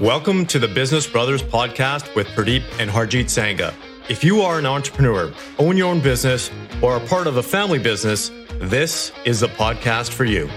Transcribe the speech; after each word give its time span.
Welcome 0.00 0.46
to 0.46 0.60
the 0.60 0.68
Business 0.68 1.08
Brothers 1.08 1.42
podcast 1.42 2.14
with 2.14 2.28
Pradeep 2.28 2.62
and 2.78 2.88
Harjeet 2.88 3.24
Sangha. 3.24 3.74
If 4.08 4.22
you 4.22 4.42
are 4.42 4.60
an 4.60 4.64
entrepreneur, 4.64 5.34
own 5.58 5.76
your 5.76 5.88
own 5.88 5.98
business, 5.98 6.52
or 6.80 6.92
are 6.92 7.00
part 7.08 7.26
of 7.26 7.36
a 7.36 7.42
family 7.42 7.80
business, 7.80 8.30
this 8.60 9.10
is 9.24 9.40
the 9.40 9.48
podcast 9.48 10.10
for 10.10 10.24
you. 10.24 10.48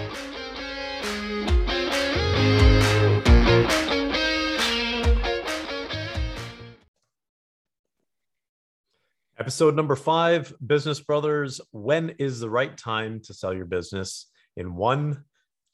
Episode 9.39 9.76
number 9.76 9.96
five 9.96 10.53
Business 10.63 10.99
Brothers 10.99 11.60
When 11.71 12.12
is 12.19 12.42
the 12.42 12.49
right 12.51 12.78
time 12.78 13.21
to 13.21 13.33
sell 13.33 13.55
your 13.55 13.65
business? 13.65 14.28
In 14.55 14.76
one, 14.76 15.23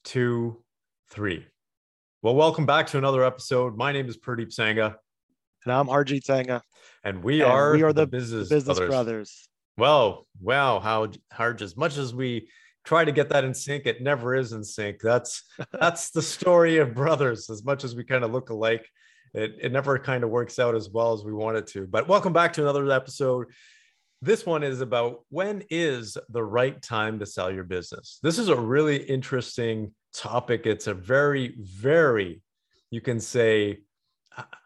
two, 0.05 0.63
three. 1.09 1.45
Well, 2.23 2.33
welcome 2.33 2.65
back 2.65 2.87
to 2.87 2.97
another 2.97 3.23
episode. 3.23 3.77
My 3.77 3.91
name 3.91 4.09
is 4.09 4.17
Pradeep 4.17 4.47
Sangha. 4.47 4.95
And 5.63 5.71
I'm 5.71 5.85
Harjeet 5.85 6.25
Sangha. 6.25 6.61
And 7.03 7.23
we 7.23 7.43
and 7.43 7.51
are 7.51 7.73
we 7.73 7.83
are 7.83 7.93
the, 7.93 8.01
the 8.01 8.07
business, 8.07 8.49
business 8.49 8.79
brothers. 8.79 8.89
brothers. 8.89 9.49
Well, 9.77 10.27
wow, 10.41 10.79
how 10.79 11.11
hard 11.31 11.61
as 11.61 11.77
much 11.77 11.95
as 11.95 12.15
we 12.15 12.49
try 12.83 13.05
to 13.05 13.11
get 13.11 13.29
that 13.29 13.43
in 13.43 13.53
sync, 13.53 13.85
it 13.85 14.01
never 14.01 14.33
is 14.33 14.51
in 14.51 14.63
sync. 14.63 14.99
That's 14.99 15.43
that's 15.79 16.09
the 16.09 16.23
story 16.23 16.77
of 16.77 16.95
brothers. 16.95 17.51
As 17.51 17.63
much 17.63 17.83
as 17.83 17.95
we 17.95 18.03
kind 18.03 18.23
of 18.23 18.31
look 18.31 18.49
alike, 18.49 18.89
it, 19.35 19.53
it 19.61 19.71
never 19.71 19.99
kind 19.99 20.23
of 20.23 20.31
works 20.31 20.57
out 20.57 20.73
as 20.73 20.89
well 20.89 21.13
as 21.13 21.23
we 21.23 21.33
want 21.33 21.57
it 21.57 21.67
to. 21.67 21.85
But 21.85 22.07
welcome 22.07 22.33
back 22.33 22.53
to 22.53 22.63
another 22.63 22.91
episode. 22.91 23.45
This 24.23 24.43
one 24.43 24.63
is 24.63 24.81
about 24.81 25.19
when 25.29 25.65
is 25.69 26.17
the 26.29 26.43
right 26.43 26.81
time 26.81 27.19
to 27.19 27.27
sell 27.27 27.51
your 27.51 27.63
business. 27.63 28.17
This 28.23 28.39
is 28.39 28.47
a 28.47 28.55
really 28.55 28.97
interesting 28.97 29.93
topic. 30.17 30.65
It's 30.65 30.87
a 30.87 30.93
very, 30.93 31.55
very, 31.59 32.41
you 32.91 33.01
can 33.01 33.19
say, 33.19 33.79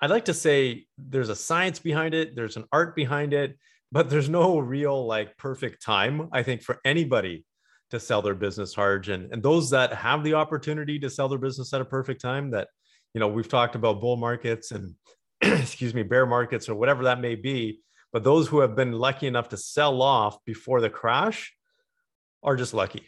I'd 0.01 0.09
like 0.09 0.25
to 0.25 0.33
say 0.33 0.85
there's 0.97 1.29
a 1.29 1.35
science 1.35 1.79
behind 1.79 2.13
it, 2.13 2.35
there's 2.35 2.57
an 2.57 2.65
art 2.71 2.95
behind 2.95 3.33
it, 3.33 3.57
but 3.91 4.09
there's 4.09 4.29
no 4.29 4.59
real 4.59 5.05
like 5.05 5.37
perfect 5.37 5.83
time, 5.83 6.29
I 6.31 6.43
think, 6.43 6.61
for 6.61 6.79
anybody 6.85 7.45
to 7.91 7.99
sell 7.99 8.21
their 8.21 8.35
business 8.35 8.73
Harj. 8.73 9.13
And, 9.13 9.31
and 9.31 9.43
those 9.43 9.69
that 9.69 9.93
have 9.93 10.23
the 10.23 10.33
opportunity 10.33 10.97
to 10.99 11.09
sell 11.09 11.27
their 11.27 11.39
business 11.39 11.73
at 11.73 11.81
a 11.81 11.85
perfect 11.85 12.21
time 12.21 12.51
that 12.51 12.69
you 13.13 13.19
know 13.19 13.27
we've 13.27 13.49
talked 13.49 13.75
about 13.75 14.01
bull 14.01 14.15
markets 14.15 14.71
and 14.71 14.95
excuse 15.41 15.93
me 15.93 16.03
bear 16.03 16.25
markets 16.25 16.69
or 16.69 16.75
whatever 16.75 17.03
that 17.03 17.19
may 17.19 17.35
be 17.35 17.81
but 18.13 18.23
those 18.23 18.47
who 18.47 18.59
have 18.59 18.75
been 18.75 18.93
lucky 18.93 19.27
enough 19.27 19.49
to 19.49 19.57
sell 19.57 20.01
off 20.01 20.37
before 20.45 20.81
the 20.81 20.89
crash 20.89 21.53
are 22.43 22.55
just 22.55 22.73
lucky 22.73 23.05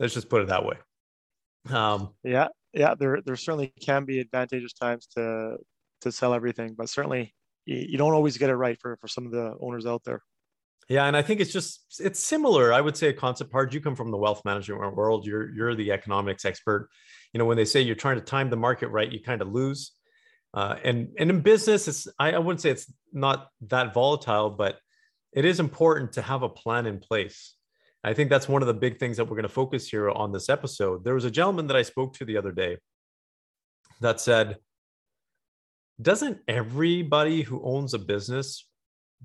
let's 0.00 0.14
just 0.14 0.28
put 0.28 0.42
it 0.42 0.48
that 0.48 0.64
way 0.64 0.76
um, 1.70 2.10
yeah 2.24 2.48
yeah 2.72 2.94
there 2.98 3.20
there 3.24 3.36
certainly 3.36 3.72
can 3.80 4.04
be 4.04 4.20
advantageous 4.20 4.72
times 4.72 5.06
to 5.06 5.56
to 6.00 6.10
sell 6.10 6.34
everything 6.34 6.74
but 6.76 6.88
certainly 6.88 7.34
you, 7.64 7.96
don't 7.96 8.12
always 8.12 8.36
get 8.38 8.50
it 8.50 8.56
right 8.56 8.78
for 8.80 8.96
for 8.96 9.08
some 9.08 9.26
of 9.26 9.32
the 9.32 9.54
owners 9.60 9.86
out 9.86 10.02
there 10.04 10.22
yeah, 10.88 11.06
and 11.06 11.16
I 11.16 11.22
think 11.22 11.40
it's 11.40 11.52
just 11.52 12.00
it's 12.00 12.18
similar. 12.18 12.72
I 12.72 12.80
would 12.80 12.96
say 12.96 13.06
a 13.06 13.12
concept 13.12 13.52
part. 13.52 13.72
You 13.72 13.80
come 13.80 13.94
from 13.94 14.10
the 14.10 14.16
wealth 14.16 14.44
management 14.44 14.96
world. 14.96 15.24
You're 15.24 15.48
you're 15.54 15.76
the 15.76 15.92
economics 15.92 16.44
expert 16.44 16.90
you 17.32 17.38
know 17.38 17.44
when 17.44 17.56
they 17.56 17.64
say 17.64 17.80
you're 17.80 17.96
trying 17.96 18.16
to 18.16 18.24
time 18.24 18.50
the 18.50 18.56
market 18.56 18.88
right 18.88 19.10
you 19.10 19.20
kind 19.20 19.42
of 19.42 19.48
lose 19.48 19.92
uh, 20.54 20.76
and 20.84 21.08
and 21.18 21.30
in 21.30 21.40
business 21.40 21.88
it's 21.88 22.06
I, 22.18 22.32
I 22.32 22.38
wouldn't 22.38 22.60
say 22.60 22.70
it's 22.70 22.92
not 23.12 23.48
that 23.68 23.94
volatile 23.94 24.50
but 24.50 24.78
it 25.32 25.44
is 25.44 25.60
important 25.60 26.12
to 26.12 26.22
have 26.22 26.42
a 26.42 26.48
plan 26.48 26.86
in 26.86 26.98
place 26.98 27.54
i 28.04 28.12
think 28.12 28.30
that's 28.30 28.48
one 28.48 28.62
of 28.62 28.68
the 28.68 28.74
big 28.74 28.98
things 28.98 29.16
that 29.16 29.24
we're 29.24 29.36
going 29.36 29.42
to 29.42 29.48
focus 29.48 29.88
here 29.88 30.10
on 30.10 30.32
this 30.32 30.48
episode 30.48 31.04
there 31.04 31.14
was 31.14 31.24
a 31.24 31.30
gentleman 31.30 31.66
that 31.66 31.76
i 31.76 31.82
spoke 31.82 32.14
to 32.14 32.24
the 32.24 32.36
other 32.36 32.52
day 32.52 32.76
that 34.00 34.20
said 34.20 34.56
doesn't 36.00 36.38
everybody 36.48 37.42
who 37.42 37.62
owns 37.64 37.94
a 37.94 37.98
business 37.98 38.66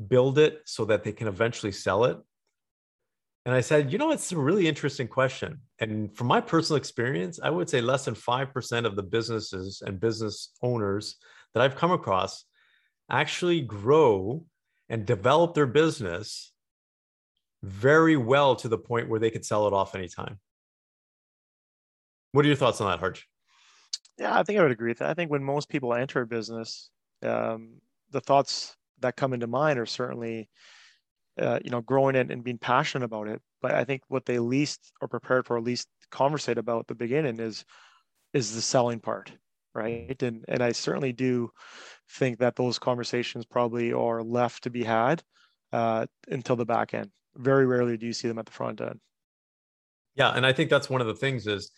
build 0.08 0.38
it 0.38 0.62
so 0.66 0.86
that 0.86 1.04
they 1.04 1.12
can 1.12 1.28
eventually 1.28 1.72
sell 1.72 2.04
it 2.06 2.18
and 3.48 3.56
I 3.56 3.62
said, 3.62 3.94
you 3.94 3.98
know, 3.98 4.12
it's 4.12 4.34
a 4.34 4.38
really 4.38 4.68
interesting 4.68 5.08
question. 5.08 5.62
And 5.80 6.14
from 6.14 6.28
my 6.28 6.42
personal 6.42 6.76
experience, 6.76 7.40
I 7.42 7.50
would 7.50 7.70
say 7.70 7.80
less 7.80 8.04
than 8.04 8.14
5% 8.14 8.86
of 8.86 8.98
the 8.98 9.04
businesses 9.04 9.82
and 9.86 10.02
business 10.02 10.52
owners 10.62 11.16
that 11.54 11.64
I've 11.64 11.78
come 11.78 11.94
across 11.94 12.44
actually 13.10 13.62
grow 13.62 14.44
and 14.90 15.06
develop 15.06 15.54
their 15.54 15.66
business 15.66 16.52
very 17.64 18.18
well 18.18 18.56
to 18.58 18.68
the 18.68 18.78
point 18.78 19.10
where 19.10 19.20
they 19.20 19.32
could 19.32 19.46
sell 19.46 19.68
it 19.68 19.74
off 19.74 19.96
anytime. 19.96 20.40
What 22.32 22.46
are 22.46 22.48
your 22.48 22.58
thoughts 22.58 22.82
on 22.82 22.90
that, 22.90 23.04
Harj? 23.04 23.22
Yeah, 24.18 24.38
I 24.38 24.44
think 24.44 24.60
I 24.60 24.64
would 24.64 24.72
agree 24.72 24.92
with 24.92 25.00
that. 25.00 25.10
I 25.10 25.14
think 25.14 25.32
when 25.32 25.44
most 25.44 25.70
people 25.70 25.94
enter 25.94 26.22
a 26.22 26.28
business, 26.28 26.90
um, 27.24 27.82
the 28.12 28.22
thoughts 28.22 28.76
that 29.00 29.16
come 29.16 29.34
into 29.34 29.48
mind 29.48 29.80
are 29.80 29.86
certainly 29.86 30.50
uh, 31.40 31.60
you 31.64 31.70
know, 31.70 31.82
growing 31.82 32.16
it 32.16 32.32
and 32.32 32.44
being 32.44 32.58
passionate 32.58 33.06
about 33.06 33.28
it. 33.28 33.42
But 33.62 33.74
I 33.74 33.84
think 33.84 34.02
what 34.08 34.26
they 34.26 34.40
least 34.40 34.92
are 35.02 35.08
prepared 35.08 35.46
for, 35.46 35.58
at 35.58 35.64
least 35.64 35.88
conversate 36.12 36.58
about 36.58 36.82
at 36.82 36.88
the 36.88 36.96
beginning, 36.96 37.40
is 37.40 37.66
is 38.34 38.54
the 38.54 38.62
selling 38.62 39.00
part, 39.00 39.32
right? 39.74 40.22
And 40.22 40.46
and 40.48 40.62
I 40.62 40.72
certainly 40.72 41.14
do 41.14 41.52
think 42.10 42.40
that 42.40 42.56
those 42.56 42.80
conversations 42.80 43.46
probably 43.46 43.94
are 43.94 44.24
left 44.24 44.64
to 44.64 44.70
be 44.70 44.84
had 44.84 45.24
uh, 45.74 46.06
until 46.28 46.56
the 46.56 46.66
back 46.66 46.94
end. 46.94 47.10
Very 47.36 47.66
rarely 47.66 47.98
do 47.98 48.06
you 48.06 48.14
see 48.14 48.28
them 48.28 48.40
at 48.40 48.46
the 48.46 48.52
front 48.52 48.82
end. 48.82 49.00
Yeah, 50.16 50.32
and 50.32 50.46
I 50.46 50.54
think 50.54 50.70
that's 50.70 50.90
one 50.90 51.02
of 51.02 51.08
the 51.08 51.16
things 51.16 51.48
is 51.48 51.72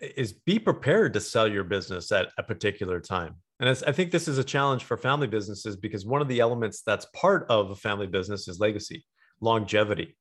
is 0.00 0.32
be 0.32 0.58
prepared 0.58 1.12
to 1.12 1.20
sell 1.20 1.46
your 1.46 1.62
business 1.62 2.10
at 2.10 2.28
a 2.38 2.42
particular 2.42 3.00
time 3.00 3.36
and 3.60 3.68
I 3.86 3.92
think 3.92 4.10
this 4.10 4.26
is 4.26 4.38
a 4.38 4.44
challenge 4.44 4.84
for 4.84 4.96
family 4.96 5.26
businesses 5.26 5.76
because 5.76 6.06
one 6.06 6.22
of 6.22 6.28
the 6.28 6.40
elements 6.40 6.80
that's 6.80 7.06
part 7.14 7.46
of 7.50 7.70
a 7.70 7.76
family 7.76 8.06
business 8.06 8.48
is 8.48 8.58
legacy, 8.58 9.04
longevity. 9.42 10.16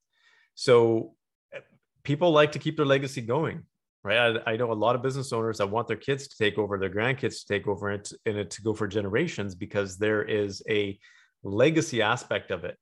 So 0.55 1.15
eh, 1.53 1.59
people 2.03 2.31
like 2.31 2.51
to 2.51 2.59
keep 2.59 2.75
their 2.75 2.85
legacy 2.85 3.21
going, 3.21 3.63
right? 4.03 4.37
I, 4.45 4.51
I 4.51 4.57
know 4.57 4.73
a 4.73 4.73
lot 4.73 4.97
of 4.97 5.01
business 5.01 5.31
owners 5.31 5.59
that 5.59 5.71
want 5.71 5.87
their 5.87 5.95
kids 5.95 6.27
to 6.27 6.37
take 6.37 6.57
over, 6.57 6.77
their 6.77 6.89
grandkids 6.89 7.39
to 7.39 7.47
take 7.47 7.65
over 7.65 7.91
it 7.91 8.11
and 8.25 8.35
it 8.35 8.51
to 8.51 8.61
go 8.61 8.73
for 8.73 8.89
generations 8.89 9.55
because 9.55 9.97
there 9.97 10.21
is 10.21 10.61
a 10.69 10.99
legacy 11.43 12.01
aspect 12.01 12.51
of 12.51 12.63
it. 12.63 12.77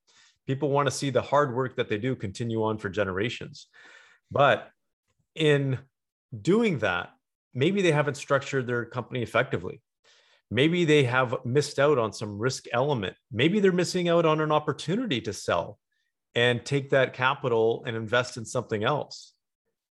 People 0.45 0.69
want 0.69 0.87
to 0.87 0.91
see 0.91 1.09
the 1.09 1.21
hard 1.21 1.55
work 1.55 1.75
that 1.75 1.89
they 1.89 1.97
do 1.97 2.15
continue 2.15 2.63
on 2.63 2.77
for 2.77 2.89
generations. 2.89 3.67
But 4.31 4.69
in 5.35 5.79
doing 6.41 6.79
that, 6.79 7.09
maybe 7.53 7.81
they 7.81 7.91
haven't 7.91 8.15
structured 8.15 8.67
their 8.67 8.85
company 8.85 9.21
effectively 9.21 9.81
maybe 10.49 10.85
they 10.85 11.03
have 11.03 11.35
missed 11.45 11.79
out 11.79 11.97
on 11.97 12.13
some 12.13 12.37
risk 12.37 12.65
element 12.71 13.15
maybe 13.31 13.59
they're 13.59 13.71
missing 13.71 14.07
out 14.07 14.25
on 14.25 14.39
an 14.41 14.51
opportunity 14.51 15.19
to 15.21 15.33
sell 15.33 15.77
and 16.35 16.65
take 16.65 16.89
that 16.89 17.13
capital 17.13 17.83
and 17.85 17.95
invest 17.95 18.37
in 18.37 18.45
something 18.45 18.83
else 18.83 19.33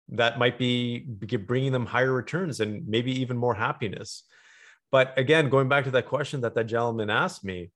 that 0.09 0.39
might 0.39 0.59
be 0.59 1.01
bringing 1.01 1.73
them 1.73 1.85
higher 1.85 2.13
returns 2.13 2.61
and 2.61 2.87
maybe 2.87 3.21
even 3.21 3.37
more 3.37 3.55
happiness 3.55 4.25
but 4.91 5.13
again 5.19 5.51
going 5.51 5.69
back 5.69 5.85
to 5.85 5.91
that 5.91 6.07
question 6.07 6.41
that 6.41 6.55
that 6.55 6.65
gentleman 6.65 7.11
asked 7.11 7.45
me 7.45 7.71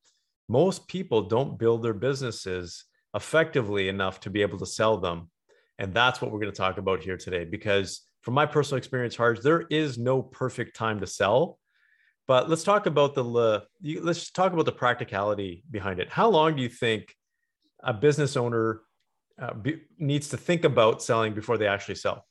most 0.51 0.89
people 0.89 1.23
don't 1.23 1.59
build 1.59 1.83
their 1.83 1.95
businesses 1.95 2.85
effectively 3.15 3.89
enough 3.89 4.21
to 4.21 4.31
be 4.31 4.43
able 4.43 4.59
to 4.59 4.67
sell 4.67 4.97
them 4.97 5.31
and 5.79 5.95
that's 5.95 6.21
what 6.21 6.31
we're 6.31 6.41
going 6.41 6.53
to 6.53 6.57
talk 6.57 6.79
about 6.79 7.01
here 7.01 7.17
today 7.17 7.45
because 7.45 8.03
from 8.23 8.35
my 8.35 8.47
personal 8.47 8.79
experience 8.79 9.17
Harj 9.17 9.43
there 9.43 9.63
is 9.71 9.97
no 9.97 10.23
perfect 10.23 10.77
time 10.77 11.01
to 11.01 11.07
sell 11.07 11.59
but 12.31 12.49
let's 12.49 12.63
talk 12.63 12.87
about 12.87 13.17
the 13.17 13.25
let's 13.83 14.31
talk 14.31 14.53
about 14.53 14.65
the 14.65 14.71
practicality 14.71 15.65
behind 15.69 15.99
it. 15.99 16.09
How 16.09 16.29
long 16.29 16.55
do 16.55 16.63
you 16.63 16.69
think 16.69 17.13
a 17.83 17.93
business 17.93 18.37
owner 18.37 18.83
uh, 19.43 19.55
be, 19.55 19.81
needs 19.99 20.29
to 20.29 20.37
think 20.37 20.63
about 20.63 21.03
selling 21.03 21.35
before 21.35 21.59
they 21.59 21.67
actually 21.67 21.97
sell? 21.97 22.25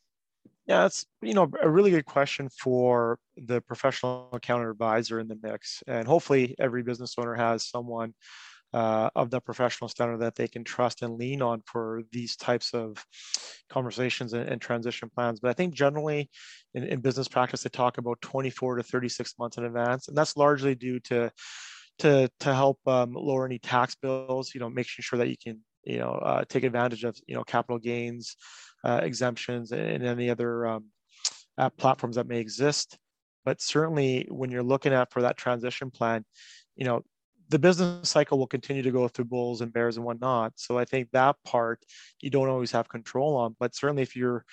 Yeah, 0.69 0.81
that's 0.81 1.07
you 1.23 1.33
know 1.33 1.49
a 1.63 1.67
really 1.67 1.89
good 1.89 2.05
question 2.05 2.47
for 2.47 3.17
the 3.35 3.59
professional 3.59 4.29
accountant 4.31 4.69
advisor 4.69 5.19
in 5.19 5.27
the 5.27 5.39
mix, 5.41 5.81
and 5.87 6.07
hopefully 6.07 6.55
every 6.59 6.83
business 6.83 7.15
owner 7.17 7.33
has 7.33 7.67
someone 7.67 8.13
uh, 8.71 9.09
of 9.15 9.31
the 9.31 9.41
professional 9.41 9.87
standard 9.87 10.19
that 10.19 10.35
they 10.35 10.47
can 10.47 10.63
trust 10.63 11.01
and 11.01 11.17
lean 11.17 11.41
on 11.41 11.63
for 11.65 12.03
these 12.11 12.35
types 12.35 12.75
of 12.75 13.03
conversations 13.71 14.33
and, 14.33 14.47
and 14.47 14.61
transition 14.61 15.09
plans. 15.09 15.39
But 15.39 15.49
I 15.49 15.53
think 15.53 15.73
generally 15.73 16.29
in, 16.75 16.83
in, 16.83 16.99
business 17.01 17.27
practice, 17.27 17.63
they 17.63 17.69
talk 17.69 17.97
about 17.97 18.21
24 18.21 18.75
to 18.75 18.83
36 18.83 19.39
months 19.39 19.57
in 19.57 19.65
advance, 19.65 20.07
and 20.07 20.15
that's 20.15 20.37
largely 20.37 20.75
due 20.75 20.99
to 20.99 21.31
to 21.97 22.29
to 22.41 22.53
help 22.53 22.77
um, 22.85 23.13
lower 23.13 23.47
any 23.47 23.57
tax 23.57 23.95
bills. 23.95 24.53
You 24.53 24.59
know, 24.59 24.69
making 24.69 25.01
sure 25.01 25.17
that 25.17 25.29
you 25.29 25.35
can 25.43 25.61
you 25.83 25.97
know 25.97 26.11
uh, 26.11 26.43
take 26.47 26.63
advantage 26.63 27.03
of 27.03 27.17
you 27.27 27.35
know 27.35 27.43
capital 27.43 27.79
gains 27.79 28.35
uh, 28.83 28.99
exemptions 29.03 29.71
and 29.71 30.05
any 30.05 30.29
other 30.29 30.65
um, 30.65 30.85
uh, 31.57 31.69
platforms 31.69 32.15
that 32.15 32.27
may 32.27 32.39
exist. 32.39 32.97
But 33.45 33.61
certainly, 33.61 34.27
when 34.29 34.51
you're 34.51 34.63
looking 34.63 34.93
at 34.93 35.11
for 35.11 35.21
that 35.21 35.37
transition 35.37 35.91
plan, 35.91 36.25
you 36.75 36.85
know 36.85 37.03
the 37.49 37.59
business 37.59 38.09
cycle 38.09 38.37
will 38.37 38.47
continue 38.47 38.83
to 38.83 38.91
go 38.91 39.07
through 39.07 39.25
bulls 39.25 39.61
and 39.61 39.73
bears 39.73 39.97
and 39.97 40.05
whatnot. 40.05 40.53
So 40.55 40.77
I 40.77 40.85
think 40.85 41.09
that 41.11 41.35
part 41.43 41.83
you 42.21 42.29
don't 42.29 42.47
always 42.47 42.71
have 42.71 42.87
control 42.87 43.35
on. 43.37 43.55
But 43.59 43.75
certainly, 43.75 44.03
if 44.03 44.15
you're 44.15 44.45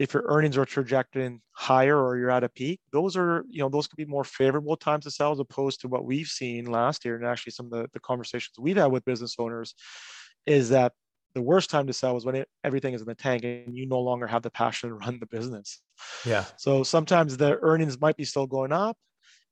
if 0.00 0.14
your 0.14 0.24
earnings 0.28 0.56
are 0.56 0.64
trajecting 0.64 1.42
higher 1.52 2.02
or 2.02 2.16
you're 2.16 2.30
at 2.30 2.42
a 2.42 2.48
peak, 2.48 2.80
those 2.90 3.18
are, 3.18 3.44
you 3.50 3.60
know, 3.60 3.68
those 3.68 3.86
could 3.86 3.98
be 3.98 4.06
more 4.06 4.24
favorable 4.24 4.74
times 4.74 5.04
to 5.04 5.10
sell 5.10 5.30
as 5.30 5.40
opposed 5.40 5.82
to 5.82 5.88
what 5.88 6.06
we've 6.06 6.26
seen 6.26 6.64
last 6.64 7.04
year. 7.04 7.16
And 7.16 7.26
actually 7.26 7.52
some 7.52 7.66
of 7.66 7.72
the, 7.72 7.86
the 7.92 8.00
conversations 8.00 8.54
we've 8.58 8.78
had 8.78 8.86
with 8.86 9.04
business 9.04 9.36
owners 9.38 9.74
is 10.46 10.70
that 10.70 10.92
the 11.34 11.42
worst 11.42 11.70
time 11.70 11.86
to 11.86 11.92
sell 11.92 12.16
is 12.16 12.24
when 12.24 12.34
it, 12.34 12.48
everything 12.64 12.94
is 12.94 13.00
in 13.00 13.06
the 13.06 13.14
tank 13.14 13.44
and 13.44 13.76
you 13.76 13.86
no 13.86 14.00
longer 14.00 14.26
have 14.26 14.42
the 14.42 14.50
passion 14.50 14.88
to 14.88 14.94
run 14.96 15.18
the 15.20 15.26
business. 15.26 15.80
Yeah. 16.24 16.44
So 16.56 16.82
sometimes 16.82 17.36
the 17.36 17.58
earnings 17.60 18.00
might 18.00 18.16
be 18.16 18.24
still 18.24 18.46
going 18.46 18.72
up 18.72 18.96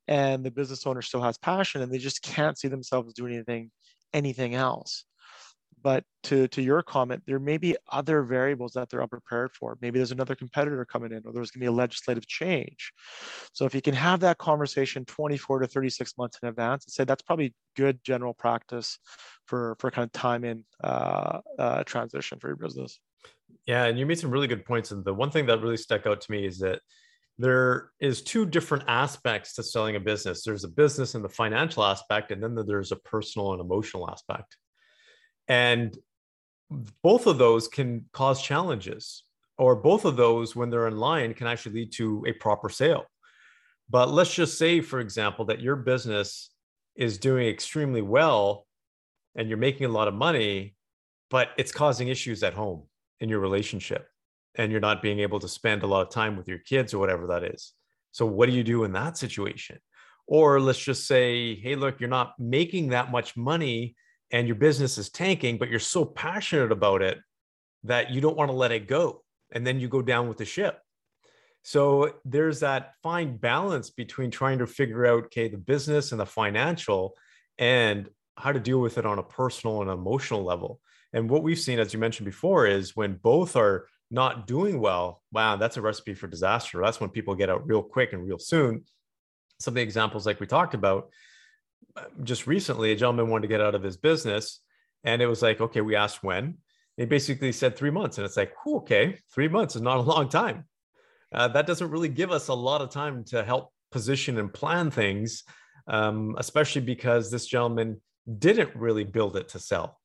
and 0.07 0.43
the 0.43 0.51
business 0.51 0.85
owner 0.85 1.01
still 1.01 1.21
has 1.21 1.37
passion 1.37 1.81
and 1.81 1.91
they 1.91 1.99
just 1.99 2.21
can't 2.21 2.57
see 2.57 2.67
themselves 2.67 3.13
doing 3.13 3.33
anything 3.33 3.71
anything 4.11 4.55
else 4.55 5.05
but 5.81 6.03
to 6.23 6.47
to 6.49 6.61
your 6.61 6.81
comment 6.81 7.23
there 7.25 7.39
may 7.39 7.57
be 7.57 7.75
other 7.91 8.23
variables 8.23 8.73
that 8.73 8.89
they're 8.89 9.01
unprepared 9.01 9.51
for. 9.53 9.77
Maybe 9.81 9.99
there's 9.99 10.11
another 10.11 10.35
competitor 10.35 10.83
coming 10.85 11.11
in 11.11 11.21
or 11.25 11.33
there's 11.33 11.51
going 11.51 11.59
to 11.61 11.65
be 11.65 11.65
a 11.67 11.71
legislative 11.71 12.27
change. 12.27 12.91
So 13.53 13.65
if 13.65 13.73
you 13.73 13.81
can 13.81 13.93
have 13.93 14.19
that 14.21 14.37
conversation 14.37 15.05
24 15.05 15.59
to 15.59 15.67
36 15.67 16.17
months 16.17 16.39
in 16.41 16.49
advance 16.49 16.85
and 16.85 16.91
say 16.91 17.03
that's 17.03 17.21
probably 17.21 17.53
good 17.75 17.99
general 18.03 18.33
practice 18.33 18.99
for 19.45 19.75
for 19.79 19.91
kind 19.91 20.05
of 20.05 20.11
time 20.11 20.43
in 20.43 20.63
uh, 20.83 21.39
uh, 21.57 21.83
transition 21.83 22.39
for 22.39 22.47
your 22.47 22.57
business. 22.57 22.99
Yeah 23.65 23.85
and 23.85 23.97
you 23.97 24.05
made 24.05 24.19
some 24.19 24.31
really 24.31 24.47
good 24.47 24.65
points 24.65 24.91
and 24.91 25.03
the 25.05 25.13
one 25.13 25.31
thing 25.31 25.45
that 25.47 25.61
really 25.61 25.77
stuck 25.77 26.05
out 26.05 26.21
to 26.21 26.31
me 26.31 26.45
is 26.45 26.59
that 26.59 26.81
there 27.37 27.91
is 28.01 28.21
two 28.21 28.45
different 28.45 28.83
aspects 28.89 29.53
to 29.53 29.63
selling 29.63 29.95
a 29.95 29.99
business. 29.99 30.43
There's 30.43 30.65
a 30.65 30.67
business 30.67 31.15
and 31.15 31.23
the 31.23 31.29
financial 31.29 31.85
aspect 31.85 32.31
and 32.31 32.43
then 32.43 32.55
there's 32.67 32.91
a 32.91 32.97
personal 32.97 33.53
and 33.53 33.61
emotional 33.61 34.09
aspect 34.11 34.57
and 35.49 35.97
both 37.03 37.25
of 37.27 37.39
those 37.39 37.67
can 37.67 38.05
cause 38.13 38.41
challenges, 38.41 39.23
or 39.57 39.75
both 39.75 40.05
of 40.05 40.15
those, 40.15 40.55
when 40.55 40.69
they're 40.69 40.87
in 40.87 40.97
line, 40.97 41.33
can 41.33 41.47
actually 41.47 41.81
lead 41.81 41.91
to 41.93 42.23
a 42.27 42.33
proper 42.33 42.69
sale. 42.69 43.05
But 43.89 44.11
let's 44.11 44.33
just 44.33 44.57
say, 44.57 44.81
for 44.81 44.99
example, 44.99 45.45
that 45.45 45.61
your 45.61 45.75
business 45.75 46.51
is 46.95 47.17
doing 47.17 47.47
extremely 47.47 48.03
well 48.03 48.67
and 49.35 49.49
you're 49.49 49.57
making 49.57 49.87
a 49.87 49.91
lot 49.91 50.07
of 50.07 50.13
money, 50.13 50.75
but 51.29 51.49
it's 51.57 51.71
causing 51.71 52.07
issues 52.07 52.43
at 52.43 52.53
home 52.53 52.83
in 53.19 53.29
your 53.29 53.39
relationship 53.39 54.07
and 54.55 54.71
you're 54.71 54.81
not 54.81 55.01
being 55.01 55.19
able 55.19 55.39
to 55.39 55.47
spend 55.47 55.81
a 55.81 55.87
lot 55.87 56.05
of 56.05 56.13
time 56.13 56.37
with 56.37 56.47
your 56.47 56.59
kids 56.59 56.93
or 56.93 56.99
whatever 56.99 57.27
that 57.27 57.43
is. 57.43 57.73
So, 58.11 58.25
what 58.25 58.47
do 58.47 58.55
you 58.55 58.63
do 58.63 58.83
in 58.83 58.91
that 58.93 59.17
situation? 59.17 59.79
Or 60.27 60.59
let's 60.59 60.79
just 60.79 61.07
say, 61.07 61.55
hey, 61.55 61.75
look, 61.75 61.99
you're 61.99 62.09
not 62.09 62.33
making 62.37 62.89
that 62.89 63.11
much 63.11 63.35
money 63.35 63.95
and 64.31 64.47
your 64.47 64.55
business 64.55 64.97
is 64.97 65.09
tanking, 65.09 65.57
but 65.57 65.69
you're 65.69 65.79
so 65.79 66.05
passionate 66.05 66.71
about 66.71 67.01
it 67.01 67.19
that 67.83 68.11
you 68.11 68.21
don't 68.21 68.37
want 68.37 68.49
to 68.49 68.55
let 68.55 68.71
it 68.71 68.87
go. 68.87 69.23
And 69.51 69.65
then 69.65 69.79
you 69.79 69.87
go 69.87 70.01
down 70.01 70.27
with 70.27 70.37
the 70.37 70.45
ship. 70.45 70.79
So 71.63 72.13
there's 72.25 72.59
that 72.61 72.93
fine 73.03 73.37
balance 73.37 73.89
between 73.89 74.31
trying 74.31 74.59
to 74.59 74.67
figure 74.67 75.05
out, 75.05 75.25
okay, 75.25 75.47
the 75.47 75.57
business 75.57 76.11
and 76.11 76.21
the 76.21 76.25
financial 76.25 77.15
and 77.57 78.09
how 78.37 78.51
to 78.51 78.59
deal 78.59 78.79
with 78.79 78.97
it 78.97 79.05
on 79.05 79.19
a 79.19 79.23
personal 79.23 79.81
and 79.81 79.89
emotional 79.89 80.43
level. 80.43 80.79
And 81.11 81.29
what 81.29 81.43
we've 81.43 81.59
seen, 81.59 81.79
as 81.79 81.93
you 81.93 81.99
mentioned 81.99 82.25
before, 82.25 82.67
is 82.67 82.95
when 82.95 83.15
both 83.15 83.55
are 83.55 83.87
not 84.11 84.47
doing 84.47 84.79
well, 84.79 85.21
wow, 85.31 85.55
that's 85.55 85.77
a 85.77 85.81
recipe 85.81 86.13
for 86.13 86.27
disaster. 86.27 86.81
That's 86.81 86.99
when 86.99 87.09
people 87.09 87.35
get 87.35 87.49
out 87.49 87.67
real 87.67 87.83
quick 87.83 88.13
and 88.13 88.25
real 88.25 88.39
soon. 88.39 88.83
Some 89.59 89.73
of 89.73 89.75
the 89.75 89.81
examples, 89.81 90.25
like 90.25 90.39
we 90.39 90.47
talked 90.47 90.73
about, 90.73 91.09
just 92.23 92.47
recently, 92.47 92.91
a 92.91 92.95
gentleman 92.95 93.29
wanted 93.29 93.43
to 93.43 93.47
get 93.47 93.61
out 93.61 93.75
of 93.75 93.83
his 93.83 93.97
business, 93.97 94.61
and 95.03 95.21
it 95.21 95.27
was 95.27 95.41
like, 95.41 95.61
okay, 95.61 95.81
we 95.81 95.95
asked 95.95 96.23
when. 96.23 96.57
He 96.97 97.05
basically 97.05 97.51
said 97.51 97.75
three 97.75 97.91
months, 97.91 98.17
and 98.17 98.25
it's 98.25 98.37
like, 98.37 98.53
okay, 98.67 99.17
three 99.33 99.47
months 99.47 99.75
is 99.75 99.81
not 99.81 99.97
a 99.97 100.01
long 100.01 100.29
time. 100.29 100.65
Uh, 101.33 101.47
that 101.49 101.67
doesn't 101.67 101.91
really 101.91 102.09
give 102.09 102.31
us 102.31 102.47
a 102.47 102.53
lot 102.53 102.81
of 102.81 102.89
time 102.89 103.23
to 103.25 103.43
help 103.43 103.71
position 103.91 104.37
and 104.37 104.53
plan 104.53 104.91
things, 104.91 105.43
um, 105.87 106.35
especially 106.37 106.81
because 106.81 107.31
this 107.31 107.45
gentleman 107.45 108.01
didn't 108.37 108.75
really 108.75 109.03
build 109.03 109.35
it 109.37 109.49
to 109.49 109.59
sell, 109.59 109.99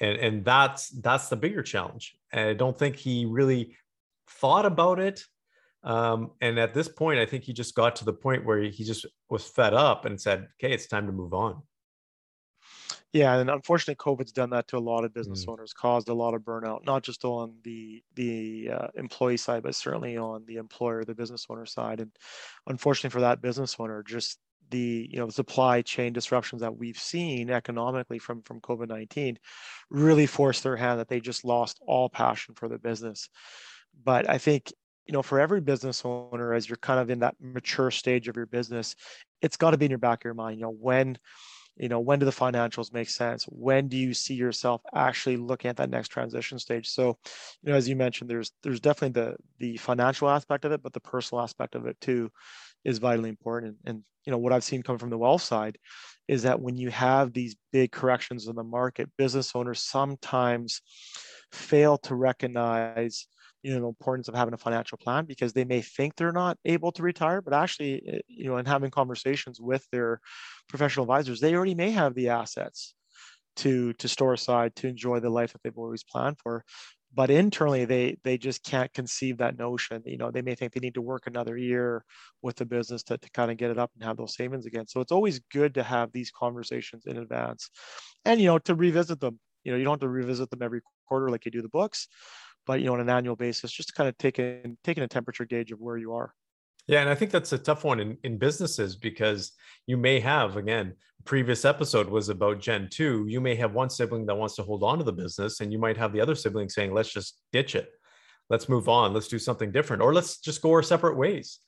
and 0.00 0.18
and 0.18 0.44
that's 0.44 0.88
that's 0.88 1.28
the 1.28 1.36
bigger 1.36 1.62
challenge. 1.62 2.16
And 2.32 2.48
I 2.48 2.54
don't 2.54 2.78
think 2.78 2.96
he 2.96 3.26
really 3.26 3.76
thought 4.28 4.66
about 4.66 4.98
it 4.98 5.24
um, 5.84 6.32
and 6.40 6.58
at 6.58 6.74
this 6.74 6.88
point, 6.88 7.18
I 7.18 7.26
think 7.26 7.44
he 7.44 7.52
just 7.52 7.74
got 7.74 7.96
to 7.96 8.04
the 8.04 8.12
point 8.12 8.44
where 8.44 8.60
he 8.62 8.84
just 8.84 9.06
was 9.28 9.44
fed 9.44 9.74
up 9.74 10.04
and 10.04 10.20
said, 10.20 10.48
okay, 10.62 10.72
it's 10.72 10.86
time 10.86 11.06
to 11.06 11.12
move 11.12 11.34
on. 11.34 11.62
Yeah, 13.12 13.36
and 13.36 13.50
unfortunately, 13.50 13.96
COVID's 13.96 14.32
done 14.32 14.50
that 14.50 14.68
to 14.68 14.78
a 14.78 14.80
lot 14.80 15.04
of 15.04 15.12
business 15.12 15.44
mm. 15.44 15.52
owners, 15.52 15.74
caused 15.74 16.08
a 16.08 16.14
lot 16.14 16.32
of 16.32 16.42
burnout, 16.42 16.86
not 16.86 17.02
just 17.02 17.24
on 17.24 17.54
the 17.62 18.02
the 18.14 18.70
uh, 18.72 18.86
employee 18.94 19.36
side, 19.36 19.62
but 19.64 19.74
certainly 19.74 20.16
on 20.16 20.44
the 20.46 20.56
employer, 20.56 21.04
the 21.04 21.14
business 21.14 21.46
owner 21.50 21.66
side. 21.66 22.00
And 22.00 22.10
unfortunately 22.66 23.10
for 23.10 23.20
that 23.20 23.42
business 23.42 23.76
owner, 23.78 24.02
just 24.02 24.38
the 24.70 25.06
you 25.10 25.18
know 25.18 25.28
supply 25.28 25.82
chain 25.82 26.14
disruptions 26.14 26.62
that 26.62 26.74
we've 26.74 26.98
seen 26.98 27.50
economically 27.50 28.18
from 28.18 28.40
from 28.42 28.62
COVID 28.62 28.88
nineteen 28.88 29.38
really 29.90 30.26
forced 30.26 30.62
their 30.62 30.76
hand 30.76 30.98
that 30.98 31.08
they 31.08 31.20
just 31.20 31.44
lost 31.44 31.80
all 31.86 32.08
passion 32.08 32.54
for 32.54 32.66
the 32.66 32.78
business. 32.78 33.28
But 34.04 34.30
I 34.30 34.38
think 34.38 34.72
you 35.06 35.12
know, 35.12 35.22
for 35.22 35.40
every 35.40 35.60
business 35.60 36.02
owner, 36.04 36.54
as 36.54 36.68
you're 36.68 36.76
kind 36.76 37.00
of 37.00 37.10
in 37.10 37.20
that 37.20 37.34
mature 37.40 37.90
stage 37.90 38.28
of 38.28 38.36
your 38.36 38.46
business, 38.46 38.94
it's 39.40 39.56
got 39.56 39.72
to 39.72 39.78
be 39.78 39.86
in 39.86 39.90
your 39.90 39.98
back 39.98 40.20
of 40.20 40.24
your 40.24 40.34
mind. 40.34 40.58
You 40.58 40.66
know, 40.66 40.76
when, 40.78 41.18
you 41.76 41.88
know, 41.88 42.00
when 42.00 42.18
do 42.18 42.26
the 42.26 42.30
financials 42.32 42.92
make 42.92 43.08
sense? 43.08 43.44
When 43.48 43.88
do 43.88 43.96
you 43.96 44.14
see 44.14 44.34
yourself 44.34 44.82
actually 44.94 45.38
looking 45.38 45.68
at 45.68 45.76
that 45.78 45.90
next 45.90 46.08
transition 46.08 46.58
stage? 46.58 46.88
So, 46.88 47.18
you 47.62 47.72
know, 47.72 47.76
as 47.76 47.88
you 47.88 47.96
mentioned, 47.96 48.30
there's 48.30 48.52
there's 48.62 48.80
definitely 48.80 49.20
the 49.20 49.36
the 49.58 49.76
financial 49.78 50.28
aspect 50.28 50.64
of 50.64 50.72
it, 50.72 50.82
but 50.82 50.92
the 50.92 51.00
personal 51.00 51.42
aspect 51.42 51.74
of 51.74 51.86
it 51.86 52.00
too 52.00 52.30
is 52.84 52.98
vitally 52.98 53.30
important. 53.30 53.76
And, 53.84 53.96
and 53.96 54.04
you 54.24 54.30
know, 54.30 54.38
what 54.38 54.52
I've 54.52 54.64
seen 54.64 54.82
come 54.82 54.98
from 54.98 55.10
the 55.10 55.18
wealth 55.18 55.42
side 55.42 55.78
is 56.28 56.44
that 56.44 56.60
when 56.60 56.76
you 56.76 56.90
have 56.90 57.32
these 57.32 57.56
big 57.72 57.90
corrections 57.90 58.46
in 58.46 58.54
the 58.54 58.62
market, 58.62 59.10
business 59.18 59.52
owners 59.54 59.82
sometimes 59.82 60.80
fail 61.50 61.98
to 61.98 62.14
recognize 62.14 63.26
you 63.62 63.72
know 63.74 63.80
the 63.80 63.86
importance 63.88 64.28
of 64.28 64.34
having 64.34 64.54
a 64.54 64.58
financial 64.58 64.98
plan 64.98 65.24
because 65.24 65.52
they 65.52 65.64
may 65.64 65.80
think 65.82 66.16
they're 66.16 66.32
not 66.32 66.58
able 66.64 66.92
to 66.92 67.02
retire 67.02 67.40
but 67.40 67.54
actually 67.54 68.02
eh, 68.08 68.18
you 68.28 68.46
know 68.46 68.56
in 68.56 68.66
having 68.66 68.90
conversations 68.90 69.60
with 69.60 69.86
their 69.92 70.20
professional 70.68 71.04
advisors 71.04 71.40
they 71.40 71.54
already 71.54 71.74
may 71.74 71.90
have 71.90 72.14
the 72.14 72.28
assets 72.28 72.94
to 73.56 73.92
to 73.94 74.08
store 74.08 74.32
aside 74.34 74.74
to 74.76 74.88
enjoy 74.88 75.20
the 75.20 75.30
life 75.30 75.52
that 75.52 75.62
they've 75.62 75.78
always 75.78 76.04
planned 76.04 76.38
for. 76.42 76.64
But 77.14 77.30
internally 77.30 77.84
they 77.84 78.16
they 78.24 78.38
just 78.38 78.64
can't 78.64 78.92
conceive 78.94 79.38
that 79.38 79.58
notion. 79.58 80.02
You 80.06 80.16
know 80.16 80.30
they 80.30 80.40
may 80.42 80.54
think 80.54 80.72
they 80.72 80.80
need 80.80 80.94
to 80.94 81.02
work 81.02 81.26
another 81.26 81.56
year 81.58 82.04
with 82.40 82.56
the 82.56 82.64
business 82.64 83.02
to, 83.04 83.18
to 83.18 83.30
kind 83.30 83.50
of 83.50 83.58
get 83.58 83.70
it 83.70 83.78
up 83.78 83.90
and 83.94 84.04
have 84.04 84.16
those 84.16 84.34
savings 84.34 84.64
again. 84.66 84.86
So 84.86 85.00
it's 85.00 85.12
always 85.12 85.40
good 85.52 85.74
to 85.74 85.82
have 85.82 86.12
these 86.12 86.30
conversations 86.30 87.04
in 87.06 87.18
advance. 87.18 87.68
And 88.24 88.40
you 88.40 88.46
know 88.46 88.58
to 88.60 88.74
revisit 88.74 89.20
them. 89.20 89.38
You 89.64 89.72
know 89.72 89.78
you 89.78 89.84
don't 89.84 89.94
have 89.94 90.00
to 90.00 90.08
revisit 90.08 90.50
them 90.50 90.62
every 90.62 90.80
quarter 91.06 91.30
like 91.30 91.44
you 91.44 91.50
do 91.50 91.62
the 91.62 91.68
books 91.68 92.08
but 92.66 92.80
you 92.80 92.86
know 92.86 92.94
on 92.94 93.00
an 93.00 93.10
annual 93.10 93.36
basis 93.36 93.70
just 93.70 93.94
kind 93.94 94.08
of 94.08 94.16
taking 94.18 94.76
taking 94.84 95.02
a 95.02 95.08
temperature 95.08 95.44
gauge 95.44 95.72
of 95.72 95.80
where 95.80 95.96
you 95.96 96.12
are. 96.12 96.34
Yeah 96.86 97.00
and 97.00 97.08
i 97.08 97.14
think 97.14 97.30
that's 97.30 97.52
a 97.52 97.58
tough 97.58 97.84
one 97.84 98.00
in, 98.00 98.18
in 98.24 98.38
businesses 98.38 98.96
because 98.96 99.52
you 99.86 99.96
may 99.96 100.18
have 100.20 100.56
again 100.56 100.94
previous 101.24 101.64
episode 101.64 102.08
was 102.08 102.28
about 102.28 102.60
gen 102.60 102.88
2 102.90 103.26
you 103.28 103.40
may 103.40 103.54
have 103.54 103.72
one 103.72 103.88
sibling 103.88 104.26
that 104.26 104.34
wants 104.34 104.56
to 104.56 104.64
hold 104.64 104.82
on 104.82 104.98
to 104.98 105.04
the 105.04 105.12
business 105.12 105.60
and 105.60 105.72
you 105.72 105.78
might 105.78 105.96
have 105.96 106.12
the 106.12 106.20
other 106.20 106.34
sibling 106.34 106.68
saying 106.68 106.92
let's 106.92 107.12
just 107.12 107.38
ditch 107.52 107.74
it. 107.74 107.88
Let's 108.50 108.68
move 108.68 108.88
on. 108.88 109.14
Let's 109.14 109.28
do 109.28 109.38
something 109.38 109.72
different 109.72 110.02
or 110.02 110.12
let's 110.12 110.38
just 110.38 110.60
go 110.60 110.72
our 110.72 110.82
separate 110.82 111.16
ways 111.16 111.60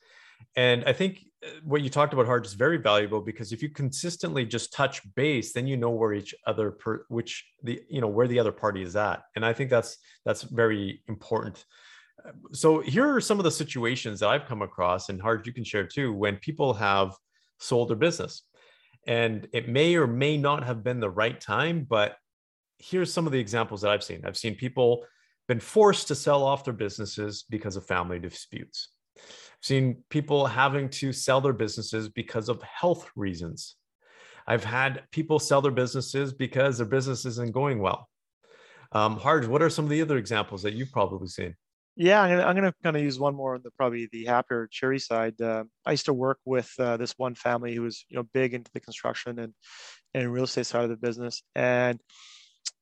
and 0.55 0.83
I 0.85 0.93
think 0.93 1.25
uh, 1.45 1.49
what 1.63 1.81
you 1.81 1.89
talked 1.89 2.13
about, 2.13 2.25
Harj, 2.25 2.45
is 2.45 2.53
very 2.53 2.77
valuable 2.77 3.21
because 3.21 3.51
if 3.51 3.61
you 3.61 3.69
consistently 3.69 4.45
just 4.45 4.73
touch 4.73 5.01
base, 5.15 5.53
then 5.53 5.67
you 5.67 5.77
know 5.77 5.89
where 5.89 6.13
each 6.13 6.33
other, 6.47 6.71
per, 6.71 7.05
which 7.09 7.45
the 7.63 7.81
you 7.89 8.01
know 8.01 8.07
where 8.07 8.27
the 8.27 8.39
other 8.39 8.51
party 8.51 8.81
is 8.81 8.95
at, 8.95 9.23
and 9.35 9.45
I 9.45 9.53
think 9.53 9.69
that's 9.69 9.97
that's 10.25 10.43
very 10.43 11.01
important. 11.07 11.65
Uh, 12.25 12.31
so 12.53 12.79
here 12.79 13.13
are 13.13 13.21
some 13.21 13.39
of 13.39 13.43
the 13.43 13.51
situations 13.51 14.19
that 14.21 14.29
I've 14.29 14.45
come 14.45 14.61
across, 14.61 15.09
and 15.09 15.21
Harj, 15.21 15.45
you 15.45 15.53
can 15.53 15.65
share 15.65 15.85
too, 15.85 16.13
when 16.13 16.37
people 16.37 16.73
have 16.73 17.13
sold 17.59 17.89
their 17.89 17.97
business, 17.97 18.43
and 19.05 19.47
it 19.51 19.67
may 19.67 19.95
or 19.95 20.07
may 20.07 20.37
not 20.37 20.63
have 20.63 20.83
been 20.83 20.99
the 20.99 21.09
right 21.09 21.39
time, 21.39 21.85
but 21.87 22.15
here's 22.77 23.11
some 23.11 23.25
of 23.25 23.33
the 23.33 23.39
examples 23.39 23.81
that 23.81 23.91
I've 23.91 24.03
seen. 24.03 24.23
I've 24.25 24.37
seen 24.37 24.55
people 24.55 25.05
been 25.47 25.59
forced 25.59 26.07
to 26.07 26.15
sell 26.15 26.43
off 26.43 26.63
their 26.63 26.73
businesses 26.73 27.45
because 27.49 27.75
of 27.75 27.85
family 27.85 28.19
disputes 28.19 28.89
seen 29.61 30.03
people 30.09 30.45
having 30.45 30.89
to 30.89 31.11
sell 31.11 31.41
their 31.41 31.53
businesses 31.53 32.09
because 32.09 32.49
of 32.49 32.61
health 32.61 33.09
reasons. 33.15 33.75
I've 34.47 34.63
had 34.63 35.03
people 35.11 35.39
sell 35.39 35.61
their 35.61 35.71
businesses 35.71 36.33
because 36.33 36.77
their 36.77 36.87
business 36.87 37.25
isn't 37.25 37.51
going 37.51 37.79
well. 37.79 38.07
Um, 38.91 39.19
Harj, 39.19 39.47
what 39.47 39.61
are 39.61 39.69
some 39.69 39.85
of 39.85 39.89
the 39.89 40.01
other 40.01 40.17
examples 40.17 40.61
that 40.63 40.73
you've 40.73 40.91
probably 40.91 41.27
seen? 41.27 41.55
Yeah, 41.97 42.21
I'm 42.21 42.29
gonna, 42.29 42.43
I'm 42.43 42.55
gonna 42.55 42.73
kind 42.83 42.95
of 42.97 43.01
use 43.01 43.19
one 43.19 43.35
more 43.35 43.55
on 43.55 43.61
the 43.63 43.71
probably 43.71 44.07
the 44.11 44.25
happier 44.25 44.67
cheery 44.69 44.99
side. 44.99 45.39
Uh, 45.41 45.63
I 45.85 45.91
used 45.91 46.05
to 46.05 46.13
work 46.13 46.39
with 46.45 46.71
uh, 46.77 46.97
this 46.97 47.13
one 47.17 47.35
family 47.35 47.73
who 47.73 47.83
was 47.83 48.05
you 48.09 48.17
know 48.17 48.23
big 48.33 48.53
into 48.53 48.69
the 48.73 48.81
construction 48.81 49.39
and 49.39 49.53
and 50.13 50.31
real 50.31 50.43
estate 50.43 50.65
side 50.65 50.83
of 50.83 50.89
the 50.89 50.97
business, 50.97 51.41
and 51.55 51.99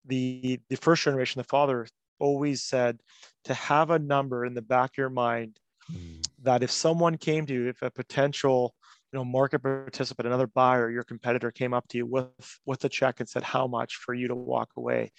the 0.05 0.59
the 0.69 0.77
first 0.77 1.03
generation, 1.03 1.39
the 1.39 1.45
father 1.45 1.87
always 2.19 2.63
said 2.63 2.99
to 3.43 3.53
have 3.53 3.91
a 3.91 3.99
number 3.99 4.45
in 4.45 4.55
the 4.55 4.61
back 4.61 4.91
of 4.91 4.97
your 4.97 5.09
mind 5.09 5.59
mm. 5.91 6.22
That 6.43 6.63
if 6.63 6.71
someone 6.71 7.17
came 7.17 7.45
to 7.45 7.53
you, 7.53 7.67
if 7.69 7.81
a 7.81 7.91
potential 7.91 8.75
you 9.11 9.19
know 9.19 9.25
market 9.25 9.59
participant 9.59 10.25
another 10.27 10.47
buyer 10.47 10.89
your 10.89 11.03
competitor 11.03 11.51
came 11.51 11.71
up 11.73 11.87
to 11.87 11.97
you 11.99 12.05
with 12.05 12.25
with 12.65 12.83
a 12.83 12.89
check 12.89 13.19
and 13.19 13.29
said 13.29 13.43
how 13.43 13.67
much 13.67 13.95
for 13.95 14.13
you 14.13 14.27
to 14.27 14.35
walk 14.35 14.69
away? 14.77 15.11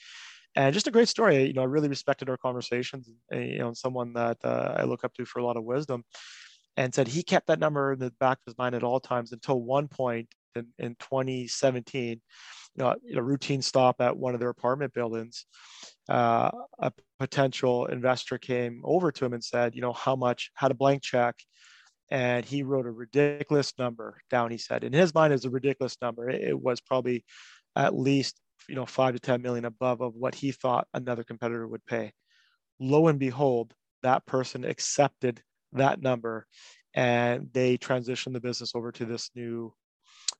And 0.56 0.72
just 0.72 0.86
a 0.86 0.92
great 0.92 1.08
story. 1.08 1.44
You 1.46 1.52
know 1.54 1.62
i 1.62 1.66
really 1.66 1.88
respected 1.88 2.28
our 2.28 2.36
conversations 2.36 3.10
you 3.32 3.58
know 3.58 3.72
someone 3.74 4.12
that 4.14 4.38
uh, 4.44 4.74
i 4.78 4.84
look 4.84 5.04
up 5.04 5.14
to 5.14 5.24
for 5.24 5.38
a 5.40 5.44
lot 5.44 5.56
of 5.56 5.64
wisdom 5.64 6.04
and 6.76 6.94
said 6.94 7.08
he 7.08 7.22
kept 7.22 7.46
that 7.46 7.60
number 7.60 7.92
in 7.92 7.98
the 7.98 8.10
back 8.20 8.38
of 8.38 8.44
his 8.46 8.58
mind 8.58 8.74
at 8.74 8.82
all 8.82 9.00
times 9.00 9.32
until 9.32 9.60
one 9.60 9.88
point 9.88 10.28
in, 10.56 10.66
in 10.78 10.94
2017 10.96 12.20
you 12.76 12.82
know, 12.82 12.94
a 13.14 13.22
routine 13.22 13.62
stop 13.62 14.00
at 14.00 14.16
one 14.16 14.34
of 14.34 14.40
their 14.40 14.50
apartment 14.50 14.92
buildings 14.92 15.46
uh, 16.08 16.50
a 16.80 16.92
potential 17.18 17.86
investor 17.86 18.38
came 18.38 18.80
over 18.84 19.10
to 19.10 19.24
him 19.24 19.32
and 19.32 19.44
said 19.44 19.74
you 19.74 19.80
know 19.80 19.92
how 19.92 20.16
much 20.16 20.50
had 20.54 20.70
a 20.70 20.74
blank 20.74 21.02
check 21.02 21.36
and 22.10 22.44
he 22.44 22.62
wrote 22.62 22.86
a 22.86 22.90
ridiculous 22.90 23.72
number 23.78 24.20
down. 24.30 24.50
He 24.50 24.58
said, 24.58 24.84
in 24.84 24.92
his 24.92 25.14
mind, 25.14 25.32
is 25.32 25.44
a 25.44 25.50
ridiculous 25.50 25.96
number. 26.02 26.28
It, 26.28 26.58
was 26.60 26.80
probably 26.80 27.24
at 27.76 27.94
least 27.94 28.38
you 28.68 28.74
know 28.74 28.86
five 28.86 29.14
to 29.14 29.20
ten 29.20 29.42
million 29.42 29.64
above 29.64 30.00
of 30.00 30.14
what 30.14 30.34
he 30.34 30.52
thought 30.52 30.86
another 30.94 31.24
competitor 31.24 31.66
would 31.66 31.84
pay. 31.86 32.12
Lo 32.78 33.08
and 33.08 33.18
behold, 33.18 33.74
that 34.02 34.26
person 34.26 34.64
accepted 34.64 35.42
that 35.72 36.02
number, 36.02 36.46
and 36.94 37.48
they 37.52 37.78
transitioned 37.78 38.34
the 38.34 38.40
business 38.40 38.74
over 38.74 38.92
to 38.92 39.04
this 39.04 39.30
new 39.34 39.72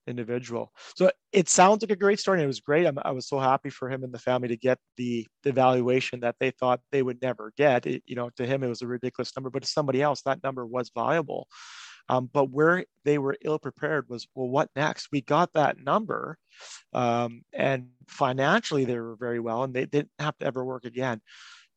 individual. 0.06 0.72
So 0.96 1.10
it 1.32 1.48
sounds 1.48 1.82
like 1.82 1.90
a 1.90 1.96
great 1.96 2.20
story. 2.20 2.38
And 2.38 2.44
it 2.44 2.48
was 2.48 2.60
great. 2.60 2.86
I'm, 2.86 2.98
i 3.02 3.10
was 3.10 3.28
so 3.28 3.38
happy 3.38 3.70
for 3.70 3.90
him 3.90 4.04
and 4.04 4.12
the 4.12 4.18
family 4.18 4.48
to 4.48 4.56
get 4.56 4.78
the, 4.96 5.26
the 5.42 5.52
valuation 5.52 6.20
that 6.20 6.36
they 6.40 6.50
thought 6.50 6.80
they 6.92 7.02
would 7.02 7.20
never 7.22 7.52
get. 7.56 7.86
It, 7.86 8.02
you 8.06 8.16
know, 8.16 8.30
to 8.36 8.46
him, 8.46 8.62
it 8.62 8.68
was 8.68 8.82
a 8.82 8.86
ridiculous 8.86 9.32
number, 9.36 9.50
but 9.50 9.62
to 9.62 9.68
somebody 9.68 10.02
else, 10.02 10.22
that 10.22 10.42
number 10.42 10.66
was 10.66 10.90
valuable. 10.94 11.48
Um, 12.08 12.28
but 12.32 12.50
where 12.50 12.84
they 13.04 13.18
were 13.18 13.36
ill 13.42 13.58
prepared 13.58 14.08
was, 14.08 14.26
well, 14.34 14.48
what 14.48 14.68
next? 14.76 15.08
We 15.10 15.22
got 15.22 15.52
that 15.54 15.82
number, 15.82 16.36
um, 16.92 17.42
and 17.52 17.88
financially 18.08 18.84
they 18.84 18.98
were 18.98 19.16
very 19.16 19.40
well, 19.40 19.64
and 19.64 19.72
they 19.72 19.86
didn't 19.86 20.10
have 20.18 20.36
to 20.38 20.46
ever 20.46 20.64
work 20.64 20.84
again. 20.84 21.20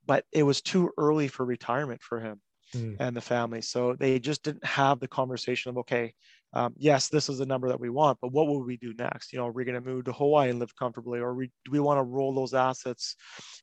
But 0.05 0.25
it 0.31 0.43
was 0.43 0.61
too 0.61 0.91
early 0.97 1.27
for 1.27 1.45
retirement 1.45 2.01
for 2.01 2.19
him 2.19 2.41
mm. 2.73 2.97
and 2.99 3.15
the 3.15 3.21
family, 3.21 3.61
so 3.61 3.93
they 3.93 4.19
just 4.19 4.43
didn't 4.43 4.65
have 4.65 4.99
the 4.99 5.07
conversation 5.07 5.69
of, 5.69 5.77
okay, 5.77 6.13
um, 6.53 6.73
yes, 6.77 7.09
this 7.09 7.29
is 7.29 7.37
the 7.37 7.45
number 7.45 7.67
that 7.67 7.79
we 7.79 7.89
want, 7.89 8.19
but 8.21 8.31
what 8.31 8.47
will 8.47 8.63
we 8.63 8.77
do 8.77 8.93
next? 8.97 9.33
You 9.33 9.39
know, 9.39 9.47
are 9.47 9.51
we 9.51 9.65
going 9.65 9.81
to 9.81 9.89
move 9.89 10.05
to 10.05 10.13
Hawaii 10.13 10.49
and 10.49 10.59
live 10.59 10.75
comfortably, 10.75 11.19
or 11.19 11.33
we, 11.33 11.51
do 11.65 11.71
we 11.71 11.79
want 11.79 11.97
to 11.97 12.03
roll 12.03 12.33
those 12.33 12.53
assets 12.53 13.15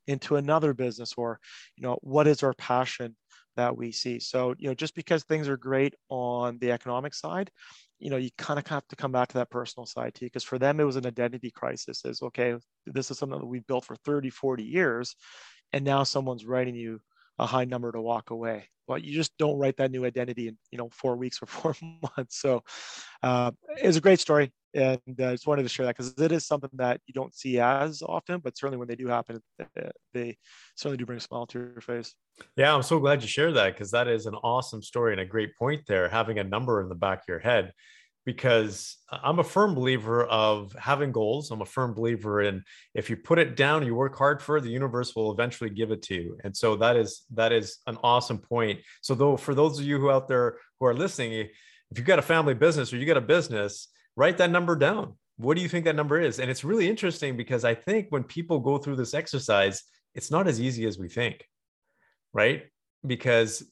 into 0.06 0.36
another 0.36 0.74
business, 0.74 1.14
or 1.16 1.40
you 1.76 1.82
know, 1.82 1.98
what 2.02 2.26
is 2.26 2.42
our 2.42 2.54
passion 2.54 3.16
that 3.56 3.76
we 3.76 3.90
see? 3.90 4.20
So, 4.20 4.54
you 4.58 4.68
know, 4.68 4.74
just 4.74 4.94
because 4.94 5.24
things 5.24 5.48
are 5.48 5.56
great 5.56 5.94
on 6.10 6.58
the 6.58 6.72
economic 6.72 7.14
side, 7.14 7.50
you 7.98 8.10
know, 8.10 8.16
you 8.16 8.30
kind 8.36 8.58
of 8.58 8.66
have 8.66 8.86
to 8.88 8.96
come 8.96 9.12
back 9.12 9.28
to 9.28 9.38
that 9.38 9.50
personal 9.50 9.86
side 9.86 10.14
too, 10.14 10.26
because 10.26 10.44
for 10.44 10.58
them 10.58 10.78
it 10.78 10.84
was 10.84 10.96
an 10.96 11.06
identity 11.06 11.50
crisis. 11.50 12.04
Is 12.04 12.22
okay, 12.22 12.54
this 12.86 13.10
is 13.10 13.18
something 13.18 13.38
that 13.38 13.46
we've 13.46 13.66
built 13.66 13.86
for 13.86 13.96
30, 13.96 14.28
40 14.28 14.62
years, 14.62 15.16
and 15.72 15.84
now 15.84 16.02
someone's 16.02 16.44
writing 16.44 16.74
you 16.74 17.00
a 17.38 17.46
high 17.46 17.64
number 17.64 17.90
to 17.92 18.00
walk 18.00 18.30
away 18.30 18.68
well 18.86 18.98
you 18.98 19.12
just 19.12 19.36
don't 19.38 19.58
write 19.58 19.76
that 19.76 19.90
new 19.90 20.04
identity 20.04 20.48
in 20.48 20.56
you 20.70 20.78
know 20.78 20.88
four 20.90 21.16
weeks 21.16 21.40
or 21.42 21.46
four 21.46 21.74
months 22.16 22.38
so 22.38 22.62
uh, 23.22 23.50
it's 23.76 23.96
a 23.96 24.00
great 24.00 24.20
story 24.20 24.52
and 24.74 25.00
uh, 25.20 25.28
I 25.28 25.32
just 25.32 25.46
wanted 25.46 25.62
to 25.62 25.68
share 25.68 25.86
that 25.86 25.96
because 25.96 26.14
it 26.18 26.32
is 26.32 26.44
something 26.44 26.70
that 26.74 27.00
you 27.06 27.14
don't 27.14 27.34
see 27.34 27.60
as 27.60 28.02
often, 28.02 28.40
but 28.40 28.58
certainly 28.58 28.76
when 28.76 28.88
they 28.88 28.96
do 28.96 29.06
happen, 29.06 29.40
they 30.12 30.36
certainly 30.74 30.96
do 30.96 31.06
bring 31.06 31.18
a 31.18 31.20
smile 31.20 31.46
to 31.46 31.58
your 31.58 31.80
face. 31.80 32.14
Yeah, 32.56 32.74
I'm 32.74 32.82
so 32.82 32.98
glad 32.98 33.22
you 33.22 33.28
shared 33.28 33.54
that 33.54 33.74
because 33.74 33.92
that 33.92 34.08
is 34.08 34.26
an 34.26 34.34
awesome 34.34 34.82
story 34.82 35.12
and 35.12 35.20
a 35.20 35.24
great 35.24 35.56
point 35.56 35.82
there. 35.86 36.08
Having 36.08 36.40
a 36.40 36.44
number 36.44 36.82
in 36.82 36.88
the 36.88 36.96
back 36.96 37.18
of 37.18 37.28
your 37.28 37.38
head, 37.38 37.72
because 38.24 38.96
I'm 39.10 39.38
a 39.38 39.44
firm 39.44 39.74
believer 39.74 40.24
of 40.24 40.74
having 40.78 41.12
goals. 41.12 41.50
I'm 41.50 41.60
a 41.60 41.66
firm 41.66 41.94
believer 41.94 42.42
in 42.42 42.64
if 42.94 43.10
you 43.10 43.16
put 43.16 43.38
it 43.38 43.56
down, 43.56 43.84
you 43.84 43.94
work 43.94 44.16
hard 44.16 44.40
for 44.40 44.56
it, 44.56 44.62
the 44.62 44.70
universe 44.70 45.14
will 45.14 45.30
eventually 45.32 45.70
give 45.70 45.90
it 45.90 46.02
to 46.02 46.14
you. 46.14 46.38
And 46.42 46.56
so 46.56 46.76
that 46.76 46.96
is 46.96 47.24
that 47.34 47.52
is 47.52 47.78
an 47.86 47.98
awesome 48.02 48.38
point. 48.38 48.80
So 49.02 49.14
though 49.14 49.36
for 49.36 49.54
those 49.54 49.78
of 49.78 49.84
you 49.84 49.98
who 49.98 50.10
out 50.10 50.28
there 50.28 50.56
who 50.80 50.86
are 50.86 50.94
listening, 50.94 51.32
if 51.90 51.98
you've 51.98 52.06
got 52.06 52.18
a 52.18 52.22
family 52.22 52.54
business 52.54 52.92
or 52.92 52.96
you 52.96 53.06
got 53.06 53.16
a 53.16 53.20
business, 53.20 53.88
write 54.16 54.38
that 54.38 54.50
number 54.50 54.76
down. 54.76 55.14
What 55.36 55.56
do 55.56 55.62
you 55.62 55.68
think 55.68 55.84
that 55.84 55.96
number 55.96 56.20
is? 56.20 56.38
And 56.38 56.50
it's 56.50 56.64
really 56.64 56.88
interesting 56.88 57.36
because 57.36 57.64
I 57.64 57.74
think 57.74 58.06
when 58.10 58.24
people 58.24 58.60
go 58.60 58.78
through 58.78 58.96
this 58.96 59.14
exercise, 59.14 59.82
it's 60.14 60.30
not 60.30 60.46
as 60.46 60.60
easy 60.60 60.86
as 60.86 60.96
we 60.96 61.08
think, 61.08 61.44
right? 62.32 62.64
Because 63.04 63.68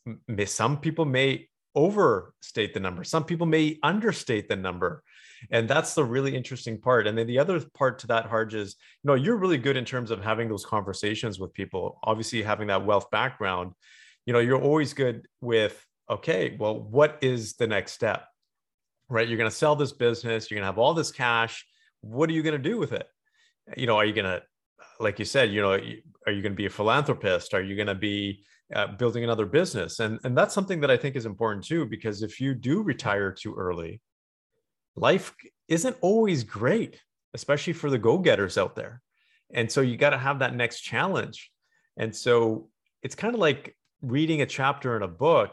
some 0.47 0.79
people 0.79 1.05
may 1.05 1.49
overstate 1.75 2.75
the 2.75 2.81
number. 2.81 3.05
Some 3.05 3.25
people 3.25 3.47
may 3.47 3.79
understate 3.83 4.49
the 4.49 4.57
number. 4.57 5.03
And 5.51 5.69
that's 5.69 5.95
the 5.95 6.05
really 6.05 6.37
interesting 6.37 6.81
part. 6.81 7.07
And 7.07 7.19
then 7.19 7.27
the 7.27 7.39
other 7.39 7.61
part 7.75 7.99
to 8.01 8.07
that, 8.09 8.31
Harj, 8.31 8.55
is 8.55 8.77
you 9.03 9.09
know, 9.09 9.15
you're 9.15 9.37
really 9.37 9.59
good 9.59 9.77
in 9.77 9.85
terms 9.85 10.11
of 10.11 10.23
having 10.23 10.49
those 10.49 10.65
conversations 10.65 11.41
with 11.41 11.53
people. 11.53 11.99
Obviously, 12.05 12.43
having 12.43 12.69
that 12.69 12.87
wealth 12.87 13.11
background, 13.11 13.73
you 14.25 14.33
know, 14.33 14.39
you're 14.39 14.61
always 14.61 14.95
good 14.95 15.27
with, 15.41 15.85
okay, 16.09 16.57
well, 16.59 16.79
what 16.79 17.19
is 17.23 17.55
the 17.55 17.67
next 17.67 17.93
step? 17.93 18.29
Right? 19.09 19.27
You're 19.27 19.39
going 19.39 19.51
to 19.51 19.57
sell 19.57 19.75
this 19.75 19.93
business, 19.93 20.51
you're 20.51 20.57
going 20.57 20.63
to 20.63 20.73
have 20.73 20.79
all 20.79 20.95
this 20.95 21.11
cash. 21.11 21.67
What 22.03 22.31
are 22.31 22.33
you 22.33 22.43
going 22.43 22.61
to 22.61 22.71
do 22.71 22.79
with 22.79 22.93
it? 22.93 23.07
You 23.77 23.87
know, 23.87 23.97
are 23.97 24.05
you 24.05 24.13
going 24.13 24.27
to, 24.27 24.43
like 25.01 25.19
you 25.19 25.25
said, 25.25 25.53
you 25.53 25.61
know, 25.61 25.73
are 25.73 26.33
you 26.33 26.43
going 26.43 26.45
to 26.45 26.51
be 26.51 26.67
a 26.67 26.71
philanthropist? 26.71 27.53
Are 27.55 27.63
you 27.63 27.75
going 27.75 27.89
to 27.89 27.95
be 27.95 28.45
uh, 28.75 28.89
building 28.89 29.25
another 29.25 29.47
business. 29.47 30.01
And 30.01 30.19
and 30.25 30.37
that's 30.37 30.55
something 30.55 30.81
that 30.81 30.91
i 30.91 30.97
think 30.97 31.17
is 31.17 31.27
important 31.27 31.65
too 31.65 31.87
because 31.87 32.23
if 32.23 32.41
you 32.41 32.55
do 32.55 32.83
retire 32.83 33.33
too 33.33 33.55
early 33.55 34.01
life 34.97 35.35
isn't 35.69 35.97
always 36.01 36.45
great 36.45 37.01
especially 37.35 37.73
for 37.73 37.89
the 37.89 37.99
go-getters 37.99 38.59
out 38.59 38.77
there. 38.77 39.01
And 39.55 39.71
so 39.71 39.81
you 39.81 39.97
got 39.97 40.11
to 40.11 40.19
have 40.19 40.41
that 40.41 40.55
next 40.55 40.81
challenge. 40.81 41.51
And 41.97 42.15
so 42.15 42.69
it's 43.03 43.15
kind 43.15 43.35
of 43.35 43.41
like 43.41 43.77
reading 44.03 44.43
a 44.43 44.47
chapter 44.47 44.97
in 44.97 45.03
a 45.03 45.09
book 45.09 45.53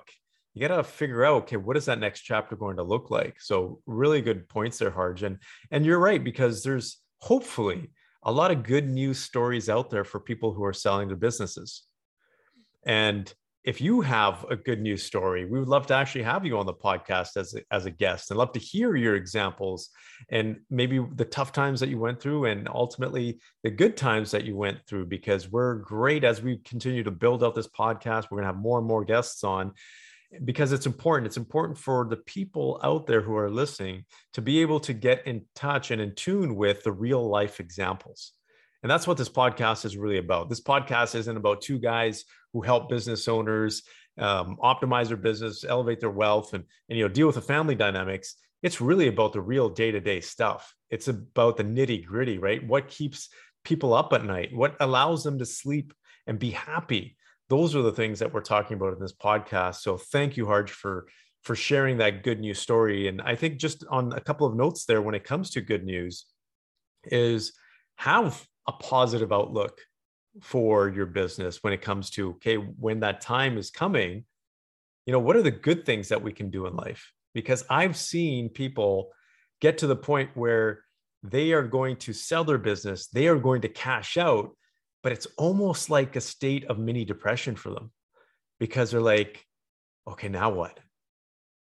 you 0.54 0.68
got 0.68 0.76
to 0.76 0.84
figure 0.84 1.24
out 1.24 1.44
okay 1.44 1.58
what 1.58 1.78
is 1.78 1.86
that 1.86 2.00
next 2.00 2.22
chapter 2.22 2.56
going 2.56 2.78
to 2.78 2.84
look 2.84 3.10
like? 3.10 3.40
So 3.40 3.82
really 3.86 4.22
good 4.22 4.50
points 4.50 4.80
there 4.80 4.92
harj. 4.92 5.24
And 5.24 5.38
and 5.72 5.86
you're 5.86 6.00
right 6.00 6.22
because 6.22 6.64
there's 6.64 6.98
hopefully 7.20 7.92
a 8.24 8.32
lot 8.32 8.52
of 8.52 8.64
good 8.64 8.90
news 8.90 9.20
stories 9.20 9.70
out 9.70 9.90
there 9.90 10.04
for 10.04 10.20
people 10.20 10.54
who 10.54 10.66
are 10.66 10.74
selling 10.74 11.08
their 11.08 11.18
businesses 11.18 11.84
and 12.90 13.32
if 13.64 13.80
you 13.82 14.02
have 14.02 14.48
a 14.50 14.56
good 14.56 14.82
news 14.82 15.04
story, 15.04 15.46
we 15.46 15.60
would 15.60 15.68
love 15.68 15.86
to 15.88 15.94
actually 15.94 16.24
have 16.24 16.44
you 16.44 16.58
on 16.58 16.66
the 16.66 16.74
podcast 16.74 17.38
as 17.38 17.54
a, 17.54 17.62
as 17.70 17.86
a 17.86 17.92
guest 17.92 18.32
and 18.32 18.40
love 18.40 18.52
to 18.54 18.60
hear 18.60 18.96
your 18.96 19.16
examples 19.16 19.90
and 20.32 20.58
maybe 20.72 21.00
the 21.14 21.26
tough 21.26 21.52
times 21.52 21.80
that 21.82 21.90
you 21.90 22.00
went 22.00 22.20
through 22.20 22.46
and 22.46 22.68
ultimately 22.68 23.40
the 23.64 23.70
good 23.70 23.96
times 23.96 24.32
that 24.32 24.44
you 24.44 24.56
went 24.56 24.80
through 24.88 25.06
because 25.06 25.52
we're 25.52 25.76
great 25.76 26.24
as 26.24 26.42
we 26.42 26.58
continue 26.66 27.04
to 27.04 27.12
build 27.12 27.44
out 27.44 27.54
this 27.54 27.68
podcast. 27.68 28.24
We're 28.32 28.38
going 28.38 28.50
to 28.50 28.54
have 28.54 28.58
more 28.58 28.80
and 28.80 28.88
more 28.88 29.06
guests 29.06 29.44
on 29.44 29.74
because 30.44 30.72
it's 30.72 30.88
important. 30.88 31.28
It's 31.28 31.38
important 31.38 31.78
for 31.78 32.08
the 32.10 32.18
people 32.18 32.80
out 32.84 33.06
there 33.06 33.22
who 33.22 33.38
are 33.38 33.52
listening 33.52 34.06
to 34.34 34.42
be 34.42 34.62
able 34.62 34.80
to 34.80 34.94
get 34.94 35.28
in 35.28 35.46
touch 35.54 35.92
and 35.92 36.02
in 36.02 36.16
tune 36.16 36.56
with 36.56 36.82
the 36.82 36.92
real 36.92 37.30
life 37.30 37.60
examples. 37.60 38.34
And 38.82 38.90
that's 38.90 39.08
what 39.08 39.18
this 39.18 39.30
podcast 39.30 39.86
is 39.86 39.98
really 39.98 40.18
about. 40.18 40.50
This 40.50 40.62
podcast 40.62 41.16
isn't 41.16 41.38
about 41.38 41.62
two 41.62 41.80
guys 41.80 42.24
who 42.54 42.62
help 42.62 42.90
business 42.90 43.28
owners 43.28 43.84
um, 44.18 44.58
optimize 44.62 45.08
their 45.08 45.18
business, 45.18 45.64
elevate 45.64 46.00
their 46.00 46.10
wealth, 46.10 46.54
and, 46.54 46.64
and 46.90 46.98
you 46.98 47.06
know 47.06 47.14
deal 47.14 47.28
with 47.28 47.36
the 47.36 47.42
family 47.42 47.76
dynamics. 47.76 48.36
It's 48.62 48.82
really 48.82 49.08
about 49.08 49.34
the 49.34 49.42
real 49.42 49.70
day 49.70 49.92
to 49.92 50.00
day 50.00 50.20
stuff. 50.20 50.74
It's 50.90 51.08
about 51.08 51.58
the 51.58 51.64
nitty 51.64 52.06
gritty, 52.06 52.38
right? 52.38 52.66
What 52.66 52.90
keeps 52.90 53.30
people 53.64 53.94
up 53.94 54.12
at 54.14 54.26
night? 54.26 54.54
What 54.54 54.76
allows 54.80 55.24
them 55.24 55.40
to 55.40 55.46
sleep 55.46 55.94
and 56.28 56.38
be 56.38 56.52
happy? 56.52 57.16
Those 57.48 57.76
are 57.76 57.82
the 57.82 57.92
things 57.92 58.20
that 58.20 58.34
we're 58.34 58.42
talking 58.42 58.76
about 58.76 58.94
in 58.94 59.00
this 59.00 59.14
podcast. 59.14 59.76
So 59.76 59.98
thank 59.98 60.36
you, 60.38 60.46
Harj, 60.46 60.70
for 60.70 61.08
for 61.44 61.56
sharing 61.56 61.98
that 61.98 62.24
good 62.24 62.40
news 62.40 62.60
story. 62.60 63.08
And 63.08 63.22
I 63.22 63.36
think 63.36 63.58
just 63.58 63.86
on 63.90 64.12
a 64.12 64.20
couple 64.20 64.46
of 64.46 64.56
notes 64.56 64.86
there, 64.86 65.02
when 65.02 65.16
it 65.16 65.24
comes 65.24 65.52
to 65.52 65.62
good 65.62 65.86
news, 65.86 66.26
is 67.06 67.54
have 67.96 68.46
a 68.70 68.74
positive 68.74 69.32
outlook 69.32 69.80
for 70.42 70.90
your 70.90 71.06
business 71.06 71.60
when 71.62 71.74
it 71.74 71.82
comes 71.82 72.10
to 72.12 72.32
okay 72.32 72.56
when 72.56 73.00
that 73.02 73.20
time 73.20 73.58
is 73.58 73.72
coming 73.72 74.24
you 75.06 75.12
know 75.12 75.20
what 75.20 75.36
are 75.36 75.42
the 75.42 75.52
good 75.52 75.86
things 75.86 76.10
that 76.10 76.22
we 76.22 76.32
can 76.32 76.50
do 76.52 76.66
in 76.68 76.76
life? 76.76 77.12
Because 77.34 77.66
i've 77.70 77.98
seen 77.98 78.50
people 78.50 79.12
get 79.60 79.80
to 79.80 79.88
the 79.88 79.96
point 79.96 80.30
where 80.36 80.84
they 81.24 81.52
are 81.52 81.68
going 81.68 81.98
to 81.98 82.14
sell 82.14 82.44
their 82.44 82.58
business 82.58 83.08
they 83.08 83.28
are 83.28 83.38
going 83.38 83.62
to 83.62 83.70
cash 83.70 84.18
out 84.18 84.52
but 85.04 85.12
it's 85.12 85.28
almost 85.38 85.90
like 85.90 86.16
a 86.16 86.22
state 86.22 86.66
of 86.66 86.78
mini 86.78 87.04
depression 87.06 87.56
for 87.56 87.72
them 87.72 87.92
because 88.60 88.92
they're 88.92 89.02
like 89.02 89.46
okay 90.08 90.30
now 90.30 90.50
what? 90.50 90.80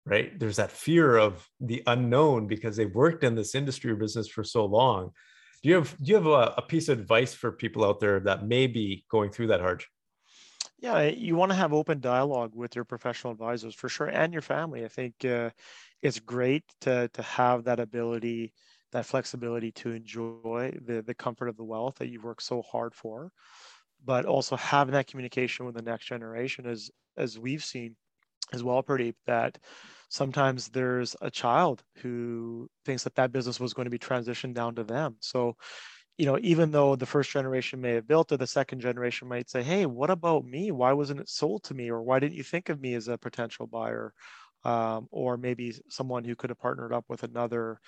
Right? 0.06 0.40
There's 0.40 0.56
that 0.56 0.72
fear 0.72 1.18
of 1.18 1.46
the 1.60 1.84
unknown 1.86 2.48
because 2.48 2.78
they've 2.78 2.94
worked 2.94 3.26
in 3.26 3.36
this 3.36 3.56
industry 3.56 3.92
or 3.92 3.96
business 3.96 4.30
for 4.30 4.44
so 4.44 4.66
long 4.66 5.12
do 5.64 5.70
you 5.70 5.76
have 5.76 5.98
do 5.98 6.10
you 6.10 6.16
have 6.16 6.28
a, 6.28 6.54
a, 6.58 6.62
piece 6.62 6.90
of 6.90 7.00
advice 7.00 7.34
for 7.34 7.52
people 7.52 7.84
out 7.84 8.00
there 8.00 8.20
that 8.22 8.46
may 8.46 8.68
be 8.68 9.06
going 9.10 9.32
through 9.32 9.48
that 9.48 9.62
Harj 9.62 9.84
Yeah, 10.80 11.04
you 11.04 11.36
want 11.36 11.52
to 11.52 11.58
have 11.58 11.74
open 11.74 12.00
dialogue 12.00 12.54
with 12.56 12.76
your 12.76 12.86
professional 12.86 13.34
advisors 13.34 13.76
for 13.76 13.90
sure, 13.90 14.08
and 14.08 14.34
your 14.34 14.42
family. 14.42 14.86
I 14.86 14.88
think 14.88 15.14
uh, 15.26 15.50
it's 16.02 16.20
great 16.20 16.64
to 16.82 17.10
to 17.10 17.22
have 17.22 17.64
that 17.66 17.80
ability, 17.80 18.54
that 18.92 19.06
flexibility 19.06 19.72
to 19.74 19.92
enjoy 19.92 20.78
the 20.86 21.02
the 21.02 21.16
comfort 21.16 21.48
of 21.48 21.58
the 21.58 21.64
wealth 21.64 21.96
that 21.96 22.10
you've 22.10 22.24
worked 22.24 22.44
so 22.44 22.62
hard 22.62 22.94
for, 22.94 23.32
but 24.06 24.26
also 24.26 24.56
having 24.56 24.94
that 24.94 25.08
communication 25.08 25.66
with 25.66 25.76
the 25.76 25.82
next 25.82 26.06
generation, 26.06 26.66
as 26.68 26.92
as 27.18 27.40
we've 27.40 27.64
seen 27.64 27.96
as 28.54 28.64
well, 28.64 28.82
Pradeep, 28.84 29.16
that 29.26 29.58
sometimes 30.10 30.70
there's 30.70 31.16
a 31.22 31.32
child 31.32 31.84
who 31.98 32.70
thinks 32.86 33.04
that 33.04 33.16
that 33.16 33.32
business 33.32 33.60
was 33.60 33.74
going 33.74 33.86
to 33.86 33.92
be 33.92 34.00
transitioned 34.00 34.54
down 34.54 34.76
to 34.76 34.84
them. 34.84 35.16
So 35.20 35.56
you 36.18 36.26
know, 36.26 36.40
even 36.42 36.72
though 36.72 36.96
the 36.96 37.06
first 37.06 37.30
generation 37.32 37.80
may 37.80 37.92
have 37.92 38.08
built 38.08 38.32
it, 38.32 38.38
the 38.38 38.48
second 38.48 38.80
generation 38.80 39.28
might 39.28 39.50
say, 39.50 39.62
"Hey, 39.64 39.86
what 39.86 40.10
about 40.10 40.46
me? 40.46 40.72
Why 40.72 40.94
wasn't 40.94 41.20
it 41.20 41.30
sold 41.30 41.64
to 41.66 41.74
me? 41.76 41.90
Or 41.92 42.02
why 42.02 42.20
didn't 42.20 42.36
you 42.36 42.44
think 42.44 42.70
of 42.70 42.82
me 42.82 42.96
as 42.96 43.08
a 43.08 43.18
potential 43.18 43.68
buyer?" 43.68 44.14
Um, 44.64 45.08
or 45.12 45.38
maybe 45.38 45.76
someone 45.90 46.24
who 46.26 46.36
could 46.36 46.50
have 46.50 46.60
partnered 46.60 46.92
up 46.94 47.06
with 47.10 47.24
another 47.24 47.80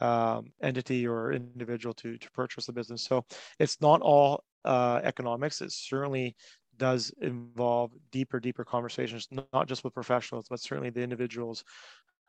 um, 0.00 0.52
entity 0.62 1.06
or 1.06 1.32
individual 1.32 1.94
to 1.94 2.18
to 2.18 2.30
purchase 2.32 2.66
the 2.66 2.72
business. 2.72 3.02
So 3.02 3.24
it's 3.58 3.80
not 3.80 4.00
all 4.02 4.44
uh, 4.64 5.00
economics. 5.04 5.60
It's 5.62 5.76
certainly 5.76 6.36
does 6.80 7.12
involve 7.20 7.92
deeper, 8.10 8.40
deeper 8.40 8.64
conversations, 8.64 9.28
not 9.52 9.68
just 9.68 9.84
with 9.84 9.94
professionals, 9.94 10.46
but 10.48 10.58
certainly 10.58 10.90
the 10.90 11.02
individuals 11.02 11.62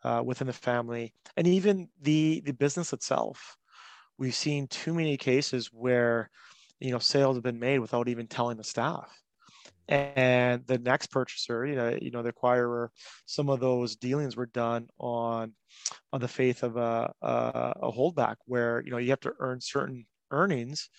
uh, 0.04 0.22
within 0.24 0.48
the 0.48 0.54
family 0.54 1.14
and 1.38 1.48
even 1.48 1.88
the 2.02 2.42
the 2.46 2.54
business 2.54 2.94
itself. 2.94 3.58
We've 4.18 4.36
seen 4.36 4.68
too 4.68 4.94
many 4.94 5.18
cases 5.18 5.70
where 5.72 6.30
you 6.80 6.92
know 6.92 7.00
sales 7.00 7.38
have 7.38 7.44
been 7.44 7.60
made 7.60 7.80
without 7.80 8.10
even 8.10 8.28
telling 8.28 8.58
the 8.58 8.64
staff. 8.64 9.18
And 9.88 10.66
the 10.68 10.78
next 10.78 11.08
purchaser 11.08 11.66
you 11.66 11.76
know 11.76 11.98
you 12.02 12.12
know 12.12 12.22
the 12.22 12.34
acquirer 12.34 12.90
some 13.26 13.50
of 13.50 13.60
those 13.60 13.96
dealings 13.96 14.36
were 14.36 14.48
done 14.48 14.88
on 15.00 15.54
on 16.14 16.22
the 16.22 16.28
faith 16.28 16.64
of 16.64 16.78
a, 16.78 17.14
a, 17.22 17.74
a 17.84 17.92
holdback 17.92 18.36
where 18.46 18.82
you 18.84 18.92
know 18.92 18.98
you 18.98 19.10
have 19.10 19.20
to 19.22 19.34
earn 19.40 19.62
certain 19.62 20.06
earnings 20.32 20.90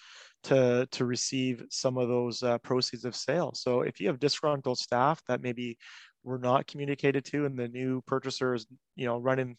to 0.45 0.87
to 0.91 1.05
receive 1.05 1.65
some 1.71 1.99
of 1.99 2.09
those 2.09 2.43
uh, 2.43 2.59
proceeds 2.59 3.05
of 3.05 3.17
sale 3.17 3.53
so 3.55 3.83
if 3.83 4.01
you 4.01 4.07
have 4.07 4.19
disgruntled 4.19 4.79
staff 4.79 5.23
that 5.29 5.41
maybe 5.41 5.77
were 6.25 6.39
not 6.39 6.67
communicated 6.67 7.25
to 7.25 7.47
and 7.47 7.59
the 7.59 7.69
new 7.69 8.01
purchaser 8.03 8.55
is 8.55 8.67
you 8.97 9.07
know 9.07 9.19
running 9.19 9.57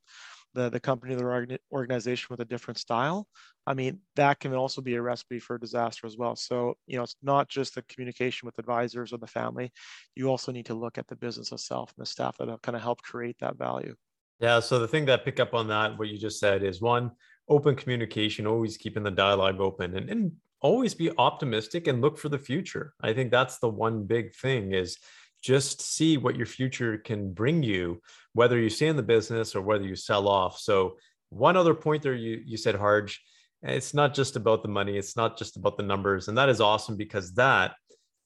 the, 0.53 0.69
the 0.69 0.79
company, 0.79 1.15
the 1.15 1.59
organization 1.71 2.27
with 2.29 2.39
a 2.39 2.45
different 2.45 2.77
style, 2.77 3.27
I 3.65 3.73
mean, 3.73 3.99
that 4.15 4.39
can 4.39 4.53
also 4.53 4.81
be 4.81 4.95
a 4.95 5.01
recipe 5.01 5.39
for 5.39 5.57
disaster 5.57 6.05
as 6.05 6.17
well. 6.17 6.35
So, 6.35 6.75
you 6.85 6.97
know, 6.97 7.03
it's 7.03 7.15
not 7.23 7.49
just 7.49 7.75
the 7.75 7.81
communication 7.83 8.45
with 8.45 8.59
advisors 8.59 9.13
or 9.13 9.17
the 9.17 9.27
family. 9.27 9.71
You 10.15 10.29
also 10.29 10.51
need 10.51 10.65
to 10.67 10.73
look 10.73 10.97
at 10.97 11.07
the 11.07 11.15
business 11.15 11.51
itself 11.51 11.93
and 11.95 12.05
the 12.05 12.09
staff 12.09 12.37
that 12.37 12.49
have 12.49 12.61
kind 12.61 12.75
of 12.75 12.81
helped 12.81 13.03
create 13.03 13.37
that 13.39 13.57
value. 13.57 13.95
Yeah. 14.39 14.59
So 14.59 14.79
the 14.79 14.87
thing 14.87 15.05
that 15.05 15.25
pick 15.25 15.39
up 15.39 15.53
on 15.53 15.67
that, 15.69 15.97
what 15.97 16.09
you 16.09 16.17
just 16.17 16.39
said 16.39 16.63
is 16.63 16.81
one, 16.81 17.11
open 17.49 17.75
communication, 17.75 18.47
always 18.47 18.77
keeping 18.77 19.03
the 19.03 19.11
dialogue 19.11 19.59
open 19.59 19.95
and, 19.95 20.09
and 20.09 20.31
always 20.61 20.93
be 20.93 21.11
optimistic 21.17 21.87
and 21.87 22.01
look 22.01 22.17
for 22.17 22.29
the 22.29 22.39
future. 22.39 22.93
I 23.01 23.13
think 23.13 23.31
that's 23.31 23.59
the 23.59 23.69
one 23.69 24.05
big 24.05 24.33
thing 24.33 24.73
is 24.73 24.97
just 25.43 25.81
see 25.81 26.17
what 26.17 26.37
your 26.37 26.45
future 26.45 26.97
can 26.97 27.33
bring 27.33 27.61
you, 27.61 28.01
whether 28.31 28.57
you 28.57 28.69
stay 28.69 28.87
in 28.87 28.95
the 28.95 29.03
business 29.03 29.55
or 29.55 29.61
whether 29.61 29.83
you 29.83 29.95
sell 29.95 30.27
off. 30.27 30.57
So, 30.57 30.97
one 31.29 31.57
other 31.57 31.73
point 31.73 32.03
there 32.03 32.13
you, 32.13 32.41
you 32.45 32.57
said, 32.57 32.75
Harj, 32.75 33.17
it's 33.63 33.93
not 33.93 34.13
just 34.13 34.35
about 34.35 34.61
the 34.61 34.69
money, 34.69 34.97
it's 34.97 35.17
not 35.17 35.37
just 35.37 35.57
about 35.57 35.77
the 35.77 35.83
numbers. 35.83 36.27
And 36.27 36.37
that 36.37 36.47
is 36.47 36.61
awesome 36.61 36.95
because 36.95 37.33
that 37.33 37.73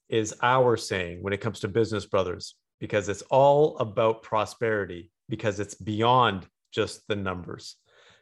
is 0.10 0.36
our 0.44 0.78
saying 0.78 1.24
when 1.24 1.34
it 1.34 1.42
comes 1.42 1.62
to 1.62 1.68
Business 1.68 2.06
Brothers, 2.06 2.56
because 2.80 3.08
it's 3.08 3.22
all 3.24 3.78
about 3.78 4.24
prosperity, 4.24 5.10
because 5.30 5.60
it's 5.60 5.76
beyond 5.76 6.48
just 6.72 7.08
the 7.08 7.16
numbers. 7.16 7.78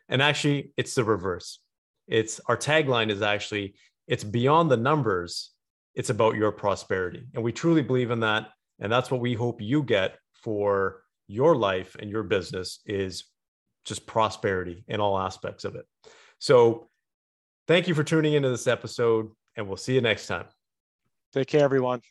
And 0.10 0.22
actually, 0.22 0.72
it's 0.78 0.96
the 0.96 1.04
reverse. 1.04 1.60
It's 2.08 2.40
our 2.48 2.58
tagline 2.58 3.10
is 3.10 3.22
actually, 3.22 3.76
it's 4.08 4.24
beyond 4.24 4.70
the 4.70 4.78
numbers, 4.78 5.52
it's 5.96 6.10
about 6.10 6.36
your 6.36 6.52
prosperity. 6.52 7.26
And 7.34 7.44
we 7.44 7.52
truly 7.52 7.82
believe 7.82 8.12
in 8.12 8.20
that. 8.20 8.50
And 8.80 8.92
that's 8.92 9.10
what 9.10 9.22
we 9.22 9.34
hope 9.34 9.62
you 9.62 9.82
get 9.82 10.18
for 10.34 11.02
your 11.28 11.56
life 11.56 11.96
and 12.00 12.10
your 12.10 12.24
business 12.24 12.80
is 12.86 13.26
just 13.86 14.06
prosperity 14.06 14.84
in 14.88 15.00
all 15.00 15.18
aspects 15.18 15.64
of 15.64 15.76
it. 15.76 15.86
So 16.40 16.90
thank 17.68 17.88
you 17.88 17.96
for 17.96 18.04
tuning 18.04 18.34
into 18.34 18.50
this 18.50 18.68
episode 18.68 19.32
and 19.56 19.68
we'll 19.68 19.78
see 19.78 19.96
you 19.96 20.02
next 20.02 20.28
time. 20.28 20.46
Take 21.34 21.48
care, 21.48 21.64
everyone. 21.64 22.02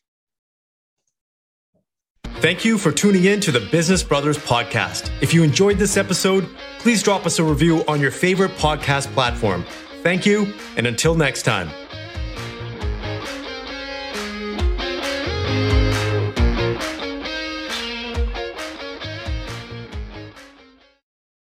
Thank 2.44 2.62
you 2.62 2.76
for 2.76 2.92
tuning 2.92 3.24
in 3.24 3.40
to 3.40 3.50
the 3.50 3.60
Business 3.72 4.02
Brothers 4.02 4.36
podcast. 4.36 5.10
If 5.22 5.32
you 5.32 5.42
enjoyed 5.42 5.78
this 5.78 5.96
episode, 5.96 6.46
please 6.78 7.02
drop 7.02 7.24
us 7.24 7.38
a 7.38 7.42
review 7.42 7.82
on 7.88 8.02
your 8.02 8.10
favorite 8.10 8.50
podcast 8.58 9.10
platform. 9.14 9.64
Thank 10.02 10.26
you, 10.26 10.52
and 10.76 10.86
until 10.86 11.14
next 11.14 11.44
time. 11.44 11.70